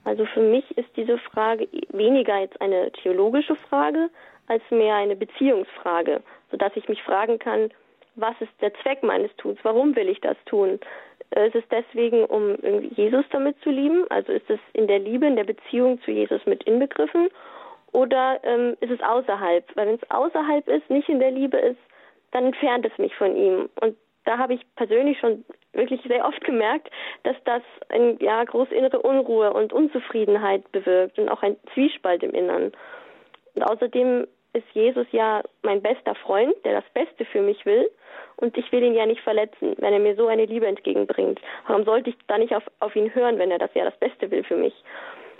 Also 0.04 0.26
für 0.34 0.42
mich 0.42 0.66
ist 0.78 0.90
diese 0.96 1.18
Frage 1.18 1.68
weniger 1.92 2.40
jetzt 2.40 2.60
eine 2.62 2.92
theologische 3.04 3.56
Frage 3.70 4.10
als 4.48 4.64
mehr 4.72 4.96
eine 4.96 5.18
Beziehungsfrage, 5.18 6.22
sodass 6.50 6.72
ich 6.76 6.88
mich 6.88 7.04
fragen 7.04 7.40
kann, 7.40 7.70
was 8.18 8.36
ist 8.42 8.52
der 8.62 8.74
Zweck 8.82 9.04
meines 9.04 9.34
Tuns? 9.38 9.60
Warum 9.64 9.96
will 9.96 10.10
ich 10.10 10.20
das 10.22 10.38
tun? 10.46 10.80
Ist 11.36 11.56
es 11.56 11.64
deswegen, 11.70 12.26
um 12.26 12.58
Jesus 12.96 13.26
damit 13.32 13.60
zu 13.62 13.70
lieben? 13.70 14.06
Also 14.10 14.32
ist 14.32 14.50
es 14.50 14.60
in 14.74 14.88
der 14.88 15.00
Liebe, 15.00 15.28
in 15.28 15.36
der 15.36 15.44
Beziehung 15.44 16.02
zu 16.02 16.12
Jesus 16.12 16.46
mit 16.46 16.64
inbegriffen? 16.64 17.30
Oder 17.92 18.40
ähm, 18.44 18.76
ist 18.80 18.92
es 18.92 19.02
außerhalb? 19.02 19.76
Weil 19.76 19.88
wenn 19.88 19.96
es 19.96 20.12
außerhalb 20.12 20.68
ist, 20.68 20.90
nicht 20.90 21.10
in 21.10 21.20
der 21.20 21.32
Liebe 21.32 21.58
ist, 21.58 21.80
dann 22.32 22.46
entfernt 22.46 22.86
es 22.86 22.98
mich 22.98 23.16
von 23.16 23.36
ihm. 23.36 23.70
Und 23.82 23.98
da 24.26 24.38
habe 24.38 24.54
ich 24.54 24.62
persönlich 24.76 25.20
schon 25.20 25.46
wirklich 25.74 26.02
sehr 26.08 26.26
oft 26.26 26.44
gemerkt, 26.44 26.90
dass 27.24 27.36
das 27.46 27.62
eine 27.90 28.18
ja, 28.22 28.44
große 28.44 28.74
innere 28.74 29.02
Unruhe 29.02 29.54
und 29.54 29.72
Unzufriedenheit 29.74 30.70
bewirkt 30.72 31.20
und 31.20 31.30
auch 31.30 31.44
ein 31.44 31.56
Zwiespalt 31.74 32.24
im 32.24 32.32
Innern. 32.32 32.72
Und 33.56 33.64
außerdem 33.64 34.28
ist 34.58 34.68
Jesus 34.74 35.08
ja 35.12 35.42
mein 35.62 35.82
bester 35.82 36.16
Freund, 36.16 36.54
der 36.64 36.82
das 36.82 36.90
Beste 36.94 37.26
für 37.26 37.42
mich 37.42 37.66
will 37.66 37.90
und 38.38 38.58
ich 38.58 38.72
will 38.72 38.84
ihn 38.84 38.94
ja 38.94 39.06
nicht 39.06 39.22
verletzen, 39.22 39.76
wenn 39.78 39.94
er 39.94 40.00
mir 40.00 40.16
so 40.16 40.28
eine 40.28 40.46
Liebe 40.46 40.68
entgegenbringt. 40.68 41.40
Warum 41.68 41.84
sollte 41.84 42.10
ich 42.10 42.18
da 42.28 42.38
nicht 42.38 42.56
auf, 42.56 42.64
auf 42.80 42.96
ihn 42.96 43.14
hören, 43.14 43.40
wenn 43.40 43.52
er 43.52 43.60
das 43.60 43.74
ja 43.74 43.84
das 43.84 43.98
Beste 43.98 44.30
will 44.32 44.44
für 44.44 44.58
mich? 44.58 44.74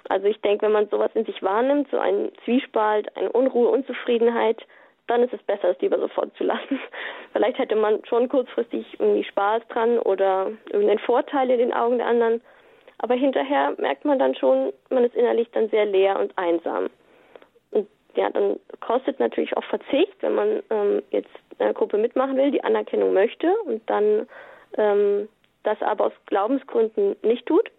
Also 0.10 0.28
ich 0.28 0.40
denke, 0.42 0.66
wenn 0.66 0.72
man 0.72 0.90
sowas 0.90 1.12
in 1.16 1.26
sich 1.26 1.44
wahrnimmt, 1.44 1.90
so 1.92 2.00
einen 2.00 2.32
Zwiespalt, 2.46 3.16
eine 3.18 3.32
Unruhe, 3.32 3.70
Unzufriedenheit, 3.70 4.66
dann 5.08 5.24
ist 5.24 5.34
es 5.34 5.42
besser, 5.44 5.70
es 5.70 5.82
lieber 5.82 6.00
sofort 6.00 6.36
zu 6.38 6.44
lassen. 6.44 6.80
Vielleicht 7.34 7.58
hätte 7.58 7.76
man 7.76 8.04
schon 8.06 8.30
kurzfristig 8.30 8.86
irgendwie 9.00 9.24
Spaß 9.24 9.64
dran 9.70 10.00
oder 10.00 10.52
irgendeinen 10.70 11.00
Vorteil 11.00 11.50
in 11.50 11.60
den 11.60 11.74
Augen 11.74 11.98
der 11.98 12.08
anderen, 12.08 12.42
aber 13.00 13.14
hinterher 13.14 13.76
merkt 13.78 14.06
man 14.06 14.20
dann 14.20 14.36
schon, 14.36 14.74
man 14.90 15.04
ist 15.04 15.16
innerlich 15.16 15.50
dann 15.52 15.70
sehr 15.70 15.86
leer 15.86 16.20
und 16.20 16.38
einsam. 16.38 16.90
Und 17.72 17.88
ja, 18.16 18.30
dann 18.30 18.60
kostet 18.88 19.20
natürlich 19.20 19.58
auch 19.58 19.66
Verzicht, 19.66 20.16
wenn 20.22 20.34
man 20.34 20.64
ähm, 20.70 21.04
jetzt 21.12 21.30
einer 21.60 21.74
Gruppe 21.74 21.98
mitmachen 21.98 22.38
will, 22.38 22.52
die 22.52 22.64
Anerkennung 22.64 23.14
möchte 23.14 23.54
und 23.66 23.82
dann 23.90 24.30
ähm, 24.78 25.28
das 25.64 25.82
aber 25.82 26.06
aus 26.06 26.14
Glaubensgründen 26.28 27.18
nicht 27.22 27.46
tut. 27.46 27.70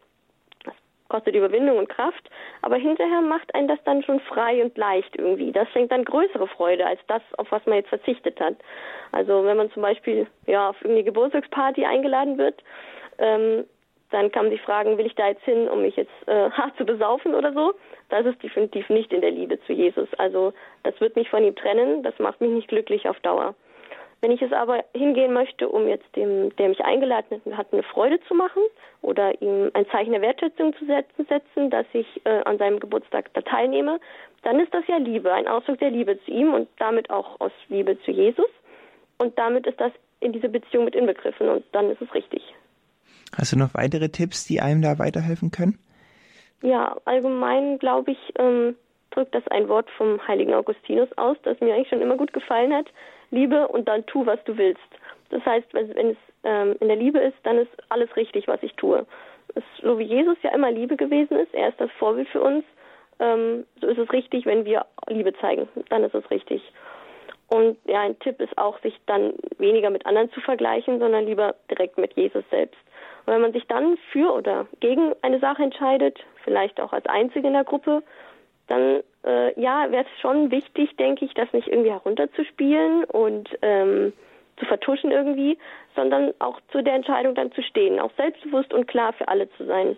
Das 0.65 0.75
kostet 1.09 1.35
Überwindung 1.35 1.79
und 1.79 1.89
Kraft, 1.89 2.29
aber 2.61 2.77
hinterher 2.77 3.23
macht 3.23 3.55
einen 3.55 3.69
das 3.69 3.79
dann 3.85 4.03
schon 4.03 4.21
frei 4.21 4.63
und 4.63 4.77
leicht 4.77 5.17
irgendwie. 5.17 5.51
Das 5.51 5.67
schenkt 5.71 5.93
dann 5.93 6.05
größere 6.05 6.47
Freude 6.47 6.87
als 6.87 7.01
das, 7.07 7.23
auf 7.39 7.51
was 7.51 7.65
man 7.65 7.77
jetzt 7.77 7.89
verzichtet 7.89 8.39
hat. 8.39 8.57
Also 9.13 9.47
wenn 9.47 9.57
man 9.57 9.71
zum 9.71 9.81
Beispiel 9.81 10.27
ja 10.45 10.69
auf 10.69 10.77
irgendeine 10.83 11.05
Geburtstagsparty 11.05 11.87
eingeladen 11.87 12.37
wird, 12.37 12.63
ähm, 13.17 13.65
dann 14.11 14.31
man 14.35 14.51
sich 14.51 14.61
fragen, 14.63 14.99
will 14.99 15.07
ich 15.07 15.15
da 15.15 15.29
jetzt 15.29 15.45
hin, 15.45 15.69
um 15.69 15.83
mich 15.83 15.97
jetzt 15.97 16.13
äh, 16.27 16.51
hart 16.51 16.77
zu 16.77 16.85
besaufen 16.85 17.35
oder 17.35 17.53
so? 17.53 17.75
Das 18.09 18.25
ist 18.27 18.43
definitiv 18.43 18.89
nicht 18.89 19.13
in 19.13 19.21
der 19.21 19.31
Liebe 19.31 19.61
zu 19.67 19.73
Jesus. 19.73 20.09
Also 20.19 20.53
das 20.83 20.99
wird 21.01 21.17
mich 21.17 21.29
von 21.29 21.45
ihm 21.45 21.55
trennen, 21.55 22.03
das 22.03 22.19
macht 22.19 22.41
mich 22.41 22.51
nicht 22.51 22.69
glücklich 22.69 23.09
auf 23.09 23.19
Dauer. 23.21 23.55
Wenn 24.21 24.33
ich 24.33 24.43
es 24.43 24.53
aber 24.53 24.85
hingehen 24.95 25.33
möchte, 25.33 25.69
um 25.69 25.87
jetzt 25.87 26.17
dem, 26.17 26.55
der 26.57 26.71
mich 26.71 26.85
eingeladen 26.85 27.41
hat, 27.57 27.69
eine 27.73 27.85
Freude 27.85 28.19
zu 28.23 28.35
machen 28.35 28.63
oder 29.01 29.41
ihm 29.41 29.71
ein 29.75 29.87
Zeichen 29.91 30.13
der 30.13 30.23
Wertschätzung 30.23 30.75
zu 30.75 30.87
setzen, 30.87 31.71
dass 31.71 31.87
ich 31.93 32.07
äh, 32.25 32.43
an 32.45 32.59
seinem 32.59 32.81
Geburtstag 32.81 33.33
da 33.35 33.43
teilnehme, 33.43 34.01
dann 34.43 34.59
ist 34.59 34.75
das 34.75 34.85
ja 34.89 34.97
Liebe, 34.97 35.33
ein 35.33 35.47
Ausdruck 35.47 35.79
der 35.79 35.91
Liebe 35.91 36.19
zu 36.25 36.33
ihm 36.33 36.53
und 36.53 36.69
damit 36.79 37.11
auch 37.11 37.41
aus 37.41 37.53
Liebe 37.69 38.01
zu 38.03 38.11
Jesus. 38.11 38.49
Und 39.19 39.39
damit 39.39 39.67
ist 39.69 39.81
das 39.81 39.93
in 40.21 40.33
diese 40.33 40.49
Beziehung 40.49 40.85
mit 40.85 40.97
inbegriffen 40.97 41.49
und 41.49 41.65
dann 41.71 41.91
ist 41.91 42.03
es 42.03 42.13
richtig. 42.13 42.43
Hast 43.37 43.53
du 43.53 43.59
noch 43.59 43.75
weitere 43.75 44.09
Tipps, 44.09 44.47
die 44.47 44.61
einem 44.61 44.83
da 44.83 44.99
weiterhelfen 44.99 45.51
können? 45.51 45.79
Ja, 46.63 46.97
allgemein 47.05 47.79
glaube 47.79 48.13
ich, 48.13 48.19
ähm, 48.39 48.75
drückt 49.11 49.35
das 49.35 49.47
ein 49.49 49.69
Wort 49.69 49.89
vom 49.97 50.27
heiligen 50.27 50.55
Augustinus 50.55 51.09
aus, 51.17 51.37
das 51.43 51.61
mir 51.61 51.75
eigentlich 51.75 51.89
schon 51.89 52.01
immer 52.01 52.17
gut 52.17 52.33
gefallen 52.33 52.73
hat. 52.73 52.87
Liebe 53.31 53.69
und 53.69 53.89
dann 53.89 54.07
tu, 54.07 54.27
was 54.27 54.43
du 54.45 54.57
willst. 54.57 54.81
Das 55.31 55.45
heißt, 55.45 55.73
wenn 55.75 56.11
es 56.11 56.17
ähm, 56.45 56.77
in 56.81 56.89
der 56.89 56.97
Liebe 56.97 57.19
ist, 57.19 57.37
dann 57.43 57.59
ist 57.59 57.71
alles 57.91 58.15
richtig, 58.17 58.49
was 58.49 58.63
ich 58.63 58.73
tue. 58.75 59.07
Es, 59.55 59.63
so 59.83 59.99
wie 59.99 60.05
Jesus 60.05 60.37
ja 60.43 60.55
immer 60.55 60.71
Liebe 60.71 60.97
gewesen 60.97 61.37
ist, 61.37 61.53
er 61.55 61.69
ist 61.69 61.81
das 61.81 61.91
Vorbild 61.99 62.29
für 62.29 62.41
uns, 62.41 62.65
ähm, 63.19 63.65
so 63.81 63.89
ist 63.89 63.99
es 63.99 64.13
richtig, 64.13 64.47
wenn 64.47 64.65
wir 64.65 64.87
Liebe 65.09 65.33
zeigen. 65.41 65.69
Dann 65.91 66.05
ist 66.05 66.15
es 66.15 66.31
richtig. 66.31 66.63
Und 67.49 67.79
ja, 67.87 68.01
ein 68.01 68.19
Tipp 68.19 68.41
ist 68.41 68.57
auch, 68.59 68.79
sich 68.81 68.95
dann 69.07 69.33
weniger 69.59 69.91
mit 69.91 70.05
anderen 70.07 70.31
zu 70.33 70.41
vergleichen, 70.41 70.99
sondern 70.99 71.27
lieber 71.27 71.55
direkt 71.71 71.97
mit 71.97 72.15
Jesus 72.15 72.45
selbst. 72.51 72.79
Und 73.25 73.33
wenn 73.35 73.41
man 73.41 73.53
sich 73.53 73.67
dann 73.67 73.97
für 74.13 74.33
oder 74.33 74.67
gegen 74.81 75.13
eine 75.23 75.39
Sache 75.39 75.63
entscheidet, 75.63 76.19
vielleicht 76.45 76.81
auch 76.81 76.93
als 76.93 77.07
Einzige 77.07 77.47
in 77.47 77.55
der 77.55 77.65
Gruppe, 77.65 78.03
dann 78.69 79.03
äh, 79.25 79.59
ja, 79.61 79.91
wäre 79.91 80.05
es 80.05 80.21
schon 80.21 80.51
wichtig, 80.51 80.97
denke 80.97 81.25
ich, 81.25 81.35
das 81.35 81.53
nicht 81.53 81.69
irgendwie 81.69 81.91
herunterzuspielen 81.91 83.05
und 83.05 83.49
ähm, 83.63 84.13
zu 84.59 84.67
vertuschen 84.67 85.11
irgendwie, 85.11 85.59
sondern 85.97 86.35
auch 86.39 86.61
zu 86.73 86.83
der 86.83 86.95
Entscheidung 86.95 87.35
dann 87.35 87.53
zu 87.53 87.63
stehen, 87.63 87.99
auch 87.99 88.11
selbstbewusst 88.17 88.75
und 88.75 88.87
klar 88.87 89.13
für 89.15 89.29
alle 89.29 89.51
zu 89.53 89.65
sein. 89.65 89.97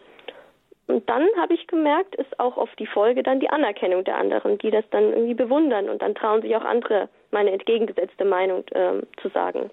Und 0.91 1.09
dann 1.09 1.29
habe 1.37 1.55
ich 1.55 1.69
gemerkt, 1.69 2.17
ist 2.17 2.41
auch 2.41 2.57
auf 2.57 2.75
die 2.77 2.87
Folge 2.87 3.23
dann 3.23 3.39
die 3.39 3.49
Anerkennung 3.49 4.03
der 4.03 4.19
anderen, 4.19 4.59
die 4.59 4.73
das 4.73 4.85
dann 4.91 5.13
irgendwie 5.13 5.35
bewundern 5.35 5.89
und 5.89 6.03
dann 6.03 6.17
trauen 6.17 6.43
sich 6.43 6.55
auch 6.57 6.65
andere 6.65 7.09
meine 7.31 7.53
entgegengesetzte 7.53 8.25
Meinung 8.25 8.65
äh, 8.73 9.01
zu 9.23 9.29
sagen. 9.29 9.71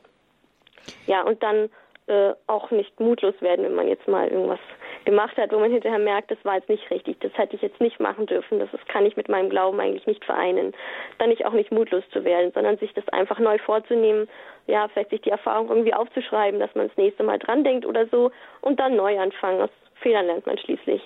Ja, 1.07 1.23
und 1.23 1.41
dann 1.41 1.69
äh, 2.05 2.33
auch 2.45 2.69
nicht 2.69 2.99
mutlos 2.99 3.33
werden, 3.41 3.65
wenn 3.65 3.73
man 3.73 3.87
jetzt 3.87 4.07
mal 4.07 4.27
irgendwas 4.27 4.59
gemacht 5.05 5.35
hat, 5.37 5.51
wo 5.51 5.57
man 5.57 5.71
hinterher 5.71 5.97
merkt, 5.97 6.29
das 6.29 6.37
war 6.43 6.55
jetzt 6.55 6.69
nicht 6.69 6.89
richtig, 6.91 7.19
das 7.21 7.35
hätte 7.35 7.55
ich 7.55 7.63
jetzt 7.63 7.81
nicht 7.81 7.99
machen 7.99 8.27
dürfen, 8.27 8.59
das 8.59 8.69
kann 8.87 9.05
ich 9.05 9.17
mit 9.17 9.27
meinem 9.27 9.49
Glauben 9.49 9.79
eigentlich 9.79 10.05
nicht 10.05 10.23
vereinen. 10.23 10.73
Dann 11.17 11.29
nicht 11.29 11.45
auch 11.45 11.53
nicht 11.53 11.71
mutlos 11.71 12.03
zu 12.11 12.25
werden, 12.25 12.51
sondern 12.53 12.77
sich 12.77 12.93
das 12.93 13.07
einfach 13.09 13.39
neu 13.39 13.57
vorzunehmen, 13.57 14.29
ja, 14.67 14.87
vielleicht 14.87 15.09
sich 15.09 15.21
die 15.21 15.31
Erfahrung 15.31 15.69
irgendwie 15.69 15.95
aufzuschreiben, 15.95 16.59
dass 16.59 16.75
man 16.75 16.89
das 16.89 16.97
nächste 16.97 17.23
Mal 17.23 17.39
dran 17.39 17.63
denkt 17.63 17.87
oder 17.87 18.05
so 18.05 18.31
und 18.61 18.79
dann 18.79 18.95
neu 18.95 19.17
anfangen. 19.19 19.61
Aus 19.61 19.71
Fehlern 20.01 20.25
lernt 20.25 20.45
man 20.45 20.57
schließlich. 20.57 21.01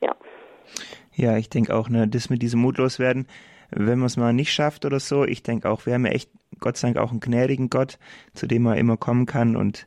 Ja. 0.00 0.14
Ja, 1.14 1.36
ich 1.36 1.48
denke 1.48 1.74
auch, 1.74 1.88
ne, 1.88 2.06
das 2.06 2.30
mit 2.30 2.42
diesem 2.42 2.60
Mutloswerden, 2.60 3.26
wenn 3.70 3.98
man 3.98 4.06
es 4.06 4.16
mal 4.16 4.32
nicht 4.32 4.52
schafft 4.52 4.84
oder 4.84 5.00
so, 5.00 5.24
ich 5.24 5.42
denke 5.42 5.68
auch, 5.68 5.86
wir 5.86 5.94
haben 5.94 6.06
ja 6.06 6.12
echt, 6.12 6.30
Gott 6.60 6.76
sei 6.76 6.88
Dank, 6.88 6.98
auch 6.98 7.10
einen 7.10 7.20
gnädigen 7.20 7.70
Gott, 7.70 7.98
zu 8.34 8.46
dem 8.46 8.62
man 8.62 8.78
immer 8.78 8.96
kommen 8.96 9.26
kann 9.26 9.56
und 9.56 9.86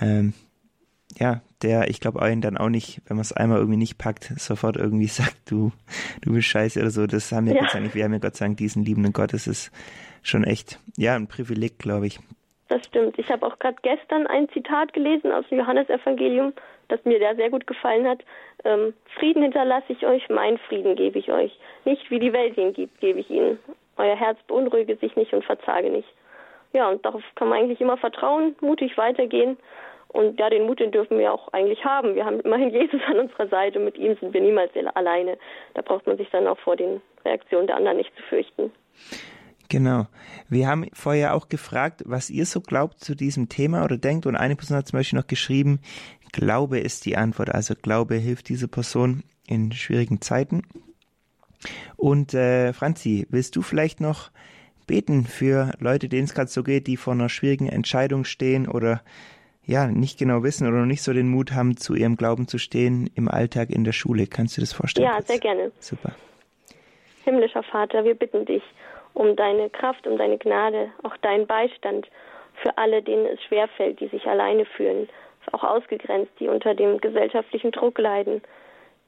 ähm, 0.00 0.34
ja, 1.16 1.40
der, 1.62 1.88
ich 1.88 2.00
glaube, 2.00 2.22
einen 2.22 2.40
dann 2.40 2.56
auch 2.56 2.68
nicht, 2.68 3.00
wenn 3.06 3.16
man 3.16 3.22
es 3.22 3.32
einmal 3.32 3.58
irgendwie 3.58 3.78
nicht 3.78 3.98
packt, 3.98 4.24
sofort 4.36 4.76
irgendwie 4.76 5.06
sagt, 5.08 5.50
du, 5.50 5.72
du 6.20 6.32
bist 6.32 6.48
scheiße 6.48 6.80
oder 6.80 6.90
so. 6.90 7.06
Das 7.06 7.32
haben 7.32 7.46
wir 7.46 7.54
ja. 7.54 7.60
Gott 7.62 7.70
sei 7.70 7.80
Dank, 7.80 7.94
wir 7.94 8.04
haben 8.04 8.12
ja 8.12 8.18
Gott 8.18 8.36
sei 8.36 8.46
Dank 8.46 8.58
diesen 8.58 8.84
liebenden 8.84 9.12
Gott. 9.12 9.32
Das 9.32 9.46
ist 9.46 9.72
schon 10.22 10.44
echt, 10.44 10.78
ja, 10.96 11.14
ein 11.14 11.26
Privileg, 11.26 11.78
glaube 11.78 12.06
ich. 12.06 12.20
Das 12.68 12.84
stimmt. 12.84 13.18
Ich 13.18 13.30
habe 13.30 13.46
auch 13.46 13.58
gerade 13.58 13.78
gestern 13.82 14.26
ein 14.26 14.48
Zitat 14.50 14.92
gelesen 14.92 15.32
aus 15.32 15.46
dem 15.48 15.58
Johannesevangelium, 15.58 16.52
das 16.88 17.04
mir 17.04 17.20
da 17.20 17.34
sehr 17.34 17.50
gut 17.50 17.66
gefallen 17.66 18.06
hat. 18.06 18.24
Ähm, 18.64 18.94
Frieden 19.18 19.42
hinterlasse 19.42 19.92
ich 19.92 20.06
euch, 20.06 20.28
mein 20.28 20.58
Frieden 20.58 20.96
gebe 20.96 21.18
ich 21.18 21.30
euch. 21.30 21.58
Nicht 21.84 22.10
wie 22.10 22.18
die 22.18 22.32
Welt 22.32 22.56
ihn 22.56 22.72
gibt, 22.72 23.00
gebe 23.00 23.20
ich 23.20 23.30
ihnen. 23.30 23.58
Euer 23.96 24.16
Herz 24.16 24.38
beunruhige 24.46 24.96
sich 24.96 25.16
nicht 25.16 25.32
und 25.32 25.44
verzage 25.44 25.90
nicht. 25.90 26.08
Ja, 26.72 26.88
und 26.88 27.04
darauf 27.04 27.22
kann 27.34 27.48
man 27.48 27.58
eigentlich 27.58 27.80
immer 27.80 27.96
vertrauen, 27.96 28.54
mutig 28.60 28.96
weitergehen. 28.96 29.56
Und 30.08 30.38
ja, 30.40 30.48
den 30.48 30.66
Mut, 30.66 30.80
den 30.80 30.90
dürfen 30.90 31.18
wir 31.18 31.32
auch 31.32 31.52
eigentlich 31.52 31.84
haben. 31.84 32.14
Wir 32.14 32.24
haben 32.24 32.40
immerhin 32.40 32.70
Jesus 32.72 33.00
an 33.06 33.18
unserer 33.18 33.48
Seite. 33.48 33.78
Mit 33.78 33.96
ihm 33.98 34.16
sind 34.20 34.32
wir 34.32 34.40
niemals 34.40 34.72
alleine. 34.94 35.38
Da 35.74 35.82
braucht 35.82 36.06
man 36.06 36.16
sich 36.16 36.28
dann 36.30 36.46
auch 36.46 36.58
vor 36.58 36.76
den 36.76 37.00
Reaktionen 37.24 37.66
der 37.66 37.76
anderen 37.76 37.98
nicht 37.98 38.14
zu 38.16 38.22
fürchten. 38.22 38.72
Genau. 39.70 40.06
Wir 40.48 40.66
haben 40.66 40.86
vorher 40.94 41.34
auch 41.34 41.50
gefragt, 41.50 42.02
was 42.06 42.30
ihr 42.30 42.46
so 42.46 42.62
glaubt 42.62 43.00
zu 43.00 43.14
diesem 43.14 43.50
Thema 43.50 43.84
oder 43.84 43.98
denkt. 43.98 44.24
Und 44.24 44.34
eine 44.34 44.56
Person 44.56 44.78
hat 44.78 44.88
zum 44.88 44.98
Beispiel 44.98 45.18
noch 45.18 45.26
geschrieben, 45.26 45.80
Glaube 46.32 46.78
ist 46.78 47.06
die 47.06 47.16
Antwort. 47.16 47.54
Also 47.54 47.74
Glaube 47.80 48.16
hilft 48.16 48.48
dieser 48.48 48.68
Person 48.68 49.22
in 49.46 49.72
schwierigen 49.72 50.20
Zeiten. 50.20 50.62
Und 51.96 52.34
äh, 52.34 52.72
Franzi, 52.72 53.26
willst 53.30 53.56
du 53.56 53.62
vielleicht 53.62 54.00
noch 54.00 54.30
beten 54.86 55.24
für 55.24 55.72
Leute, 55.78 56.08
denen 56.08 56.24
es 56.24 56.34
gerade 56.34 56.48
so 56.48 56.62
geht, 56.62 56.86
die 56.86 56.96
vor 56.96 57.12
einer 57.12 57.28
schwierigen 57.28 57.68
Entscheidung 57.68 58.24
stehen 58.24 58.68
oder 58.68 59.02
ja, 59.64 59.86
nicht 59.86 60.18
genau 60.18 60.42
wissen 60.42 60.66
oder 60.66 60.78
noch 60.78 60.86
nicht 60.86 61.02
so 61.02 61.12
den 61.12 61.28
Mut 61.28 61.52
haben, 61.52 61.76
zu 61.76 61.94
ihrem 61.94 62.16
Glauben 62.16 62.48
zu 62.48 62.56
stehen 62.56 63.10
im 63.14 63.28
Alltag 63.28 63.68
in 63.68 63.84
der 63.84 63.92
Schule. 63.92 64.26
Kannst 64.26 64.56
du 64.56 64.62
das 64.62 64.72
vorstellen? 64.72 65.06
Ja, 65.06 65.20
sehr 65.20 65.38
gerne. 65.38 65.70
Super. 65.78 66.12
Himmlischer 67.24 67.62
Vater, 67.62 68.04
wir 68.04 68.14
bitten 68.14 68.46
dich 68.46 68.62
um 69.12 69.36
deine 69.36 69.68
Kraft, 69.68 70.06
um 70.06 70.16
deine 70.16 70.38
Gnade, 70.38 70.90
auch 71.02 71.16
deinen 71.18 71.46
Beistand 71.46 72.08
für 72.62 72.76
alle, 72.78 73.02
denen 73.02 73.26
es 73.26 73.42
schwerfällt, 73.42 74.00
die 74.00 74.08
sich 74.08 74.24
alleine 74.26 74.64
fühlen, 74.64 75.06
auch 75.52 75.64
ausgegrenzt, 75.64 76.32
die 76.40 76.48
unter 76.48 76.74
dem 76.74 76.98
gesellschaftlichen 77.00 77.70
Druck 77.70 77.98
leiden, 77.98 78.42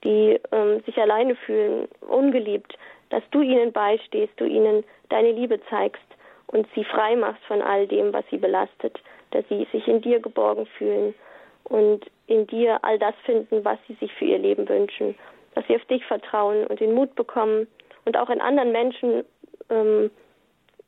die 0.04 0.40
ähm, 0.52 0.80
sich 0.84 0.96
alleine 0.98 1.34
fühlen, 1.36 1.88
ungeliebt, 2.00 2.76
dass 3.10 3.22
du 3.30 3.42
ihnen 3.42 3.72
beistehst, 3.72 4.32
du 4.36 4.44
ihnen 4.44 4.84
deine 5.08 5.32
Liebe 5.32 5.60
zeigst 5.68 6.02
und 6.46 6.66
sie 6.74 6.84
frei 6.84 7.16
machst 7.16 7.42
von 7.44 7.62
all 7.62 7.86
dem, 7.86 8.12
was 8.12 8.24
sie 8.30 8.38
belastet, 8.38 9.00
dass 9.32 9.44
sie 9.48 9.66
sich 9.72 9.86
in 9.86 10.00
dir 10.00 10.20
geborgen 10.20 10.66
fühlen 10.78 11.14
und 11.64 12.06
in 12.26 12.46
dir 12.46 12.82
all 12.82 12.98
das 12.98 13.14
finden, 13.24 13.64
was 13.64 13.78
sie 13.86 13.94
sich 13.94 14.12
für 14.14 14.24
ihr 14.24 14.38
Leben 14.38 14.68
wünschen, 14.68 15.14
dass 15.54 15.66
sie 15.66 15.76
auf 15.76 15.84
dich 15.86 16.04
vertrauen 16.06 16.66
und 16.66 16.80
den 16.80 16.94
Mut 16.94 17.14
bekommen 17.14 17.66
und 18.04 18.16
auch 18.16 18.30
in 18.30 18.40
anderen 18.40 18.72
Menschen, 18.72 19.24
ähm, 19.68 20.10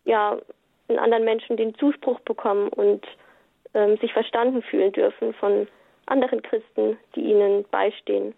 ja, 0.05 0.39
in 0.89 0.99
anderen 0.99 1.25
Menschen 1.25 1.57
den 1.57 1.75
Zuspruch 1.77 2.21
bekommen 2.21 2.69
und 2.69 3.07
ähm, 3.75 3.97
sich 3.99 4.13
verstanden 4.13 4.63
fühlen 4.63 4.93
dürfen 4.93 5.35
von 5.35 5.69
anderen 6.07 6.43
Christen, 6.43 6.99
die 7.15 7.21
ihnen 7.21 7.65
beistehen 7.71 8.35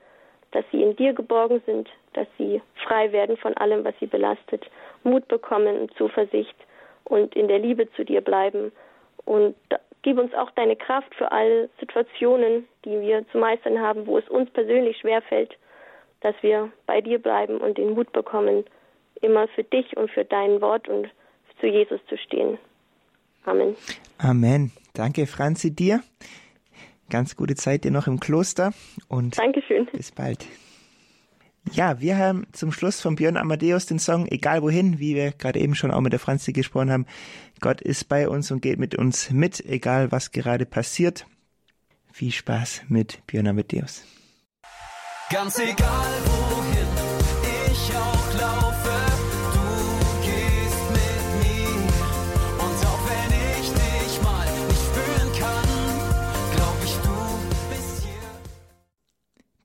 dass 0.55 0.64
sie 0.71 0.83
in 0.83 0.97
dir 0.97 1.12
geborgen 1.12 1.61
sind, 1.67 1.88
dass 2.14 2.29
sie 2.38 2.62
frei 2.87 3.12
werden 3.12 3.37
von 3.37 3.55
allem, 3.57 3.85
was 3.85 3.95
sie 3.99 4.07
belastet, 4.07 4.64
Mut 5.03 5.26
bekommen 5.29 5.76
und 5.79 5.95
Zuversicht 5.97 6.55
und 7.05 7.35
in 7.35 7.49
der 7.49 7.59
Liebe 7.59 7.91
zu 7.95 8.05
dir 8.05 8.21
bleiben. 8.21 8.73
Und 9.25 9.57
gib 10.03 10.17
uns 10.19 10.33
auch 10.35 10.50
deine 10.53 10.76
Kraft 10.76 11.12
für 11.17 11.31
alle 11.33 11.69
Situationen, 11.81 12.69
die 12.85 13.00
wir 13.00 13.29
zu 13.33 13.38
meistern 13.38 13.81
haben, 13.81 14.07
wo 14.07 14.17
es 14.17 14.29
uns 14.29 14.49
persönlich 14.50 14.97
schwerfällt, 14.99 15.57
dass 16.21 16.37
wir 16.41 16.71
bei 16.87 17.00
dir 17.00 17.18
bleiben 17.18 17.59
und 17.59 17.77
den 17.77 17.90
Mut 17.90 18.12
bekommen, 18.12 18.64
immer 19.20 19.49
für 19.49 19.64
dich 19.64 19.97
und 19.97 20.11
für 20.11 20.25
dein 20.25 20.61
Wort 20.61 20.88
und 20.88 21.09
zu 21.61 21.66
Jesus 21.66 22.01
zu 22.09 22.16
stehen. 22.16 22.59
Amen. 23.44 23.77
Amen. 24.18 24.70
Danke, 24.94 25.26
Franzi, 25.26 25.74
dir. 25.74 26.02
Ganz 27.11 27.37
gute 27.37 27.57
Zeit 27.57 27.85
dir 27.85 27.90
noch 27.90 28.07
im 28.07 28.20
Kloster 28.20 28.72
und 29.09 29.37
Dankeschön. 29.37 29.87
bis 29.92 30.11
bald. 30.12 30.46
Ja, 31.72 32.00
wir 32.00 32.16
haben 32.16 32.46
zum 32.52 32.72
Schluss 32.72 33.00
von 33.00 33.16
Björn 33.16 33.37
Amadeus 33.37 33.87
den 33.87 33.98
Song 33.98 34.26
Egal 34.26 34.62
wohin, 34.62 34.98
wie 34.98 35.14
wir 35.14 35.33
gerade 35.33 35.59
eben 35.59 35.74
schon 35.74 35.90
auch 35.90 36.00
mit 36.00 36.12
der 36.12 36.20
Franzi 36.20 36.52
gesprochen 36.52 36.90
haben. 36.90 37.07
Gott 37.61 37.80
ist 37.80 38.09
bei 38.09 38.28
uns 38.28 38.50
und 38.50 38.62
geht 38.62 38.78
mit 38.78 38.94
uns 38.94 39.30
mit, 39.30 39.64
egal 39.66 40.12
was 40.12 40.30
gerade 40.30 40.66
passiert. 40.66 41.26
Viel 42.12 42.33
Spaß 42.33 42.83
mit 42.88 43.26
Björn 43.26 43.48
Amadeus. 43.48 44.04
Ganz 45.30 45.59
egal 45.59 46.07
wohin 46.26 46.43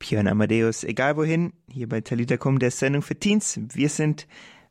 Björn 0.10 0.28
Amadeus, 0.28 0.84
egal 0.84 1.16
wohin, 1.18 1.54
hier 1.72 1.88
bei 1.88 2.02
Talitakum 2.02 2.58
der 2.58 2.72
Sendung 2.72 3.04
für 3.04 3.20
Teens. 3.20 3.60
Wir 3.72 3.90
sind 3.90 4.28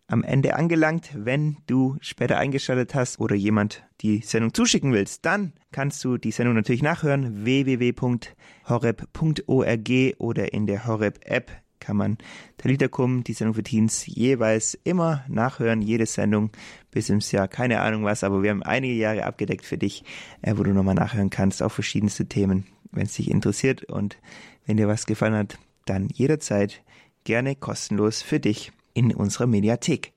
am 0.09 0.25
Ende 0.25 0.57
angelangt. 0.57 1.11
Wenn 1.15 1.59
du 1.69 1.97
später 2.01 2.39
eingeschaltet 2.39 2.97
hast 2.97 3.21
oder 3.21 3.37
jemand 3.37 3.85
die 4.01 4.23
Sendung 4.23 4.53
zuschicken 4.53 4.93
willst, 4.93 5.25
dann 5.25 5.53
kannst 5.71 6.03
du 6.03 6.19
die 6.19 6.33
Sendung 6.33 6.57
natürlich 6.57 6.83
nachhören. 6.83 7.45
www.horeb.org 7.45 9.91
oder 10.19 10.53
in 10.53 10.67
der 10.67 10.89
Horeb-App 10.89 11.53
kann 11.79 11.97
man 11.97 12.19
Talitakum, 12.57 13.23
die 13.23 13.33
Sendung 13.33 13.55
für 13.55 13.63
Teens, 13.63 14.07
jeweils 14.07 14.77
immer 14.83 15.25
nachhören, 15.29 15.83
jede 15.83 16.07
Sendung 16.07 16.51
bis 16.91 17.11
ins 17.11 17.31
Jahr, 17.31 17.47
keine 17.47 17.81
Ahnung 17.81 18.03
was, 18.03 18.25
aber 18.25 18.43
wir 18.43 18.51
haben 18.51 18.65
einige 18.65 18.95
Jahre 18.95 19.25
abgedeckt 19.25 19.65
für 19.65 19.79
dich, 19.79 20.03
äh, 20.43 20.55
wo 20.57 20.65
du 20.65 20.73
nochmal 20.73 20.97
nachhören 20.97 21.31
kannst, 21.31 21.63
auf 21.63 21.75
verschiedenste 21.75 22.27
Themen, 22.27 22.67
wenn 22.91 23.05
es 23.05 23.15
dich 23.15 23.31
interessiert 23.31 23.85
und 23.85 24.19
wenn 24.69 24.77
dir 24.77 24.87
was 24.87 25.07
gefallen 25.07 25.35
hat, 25.35 25.59
dann 25.87 26.09
jederzeit 26.13 26.83
gerne 27.25 27.57
kostenlos 27.57 28.21
für 28.21 28.39
dich 28.39 28.71
in 28.93 29.15
unserer 29.15 29.47
Mediathek. 29.47 30.13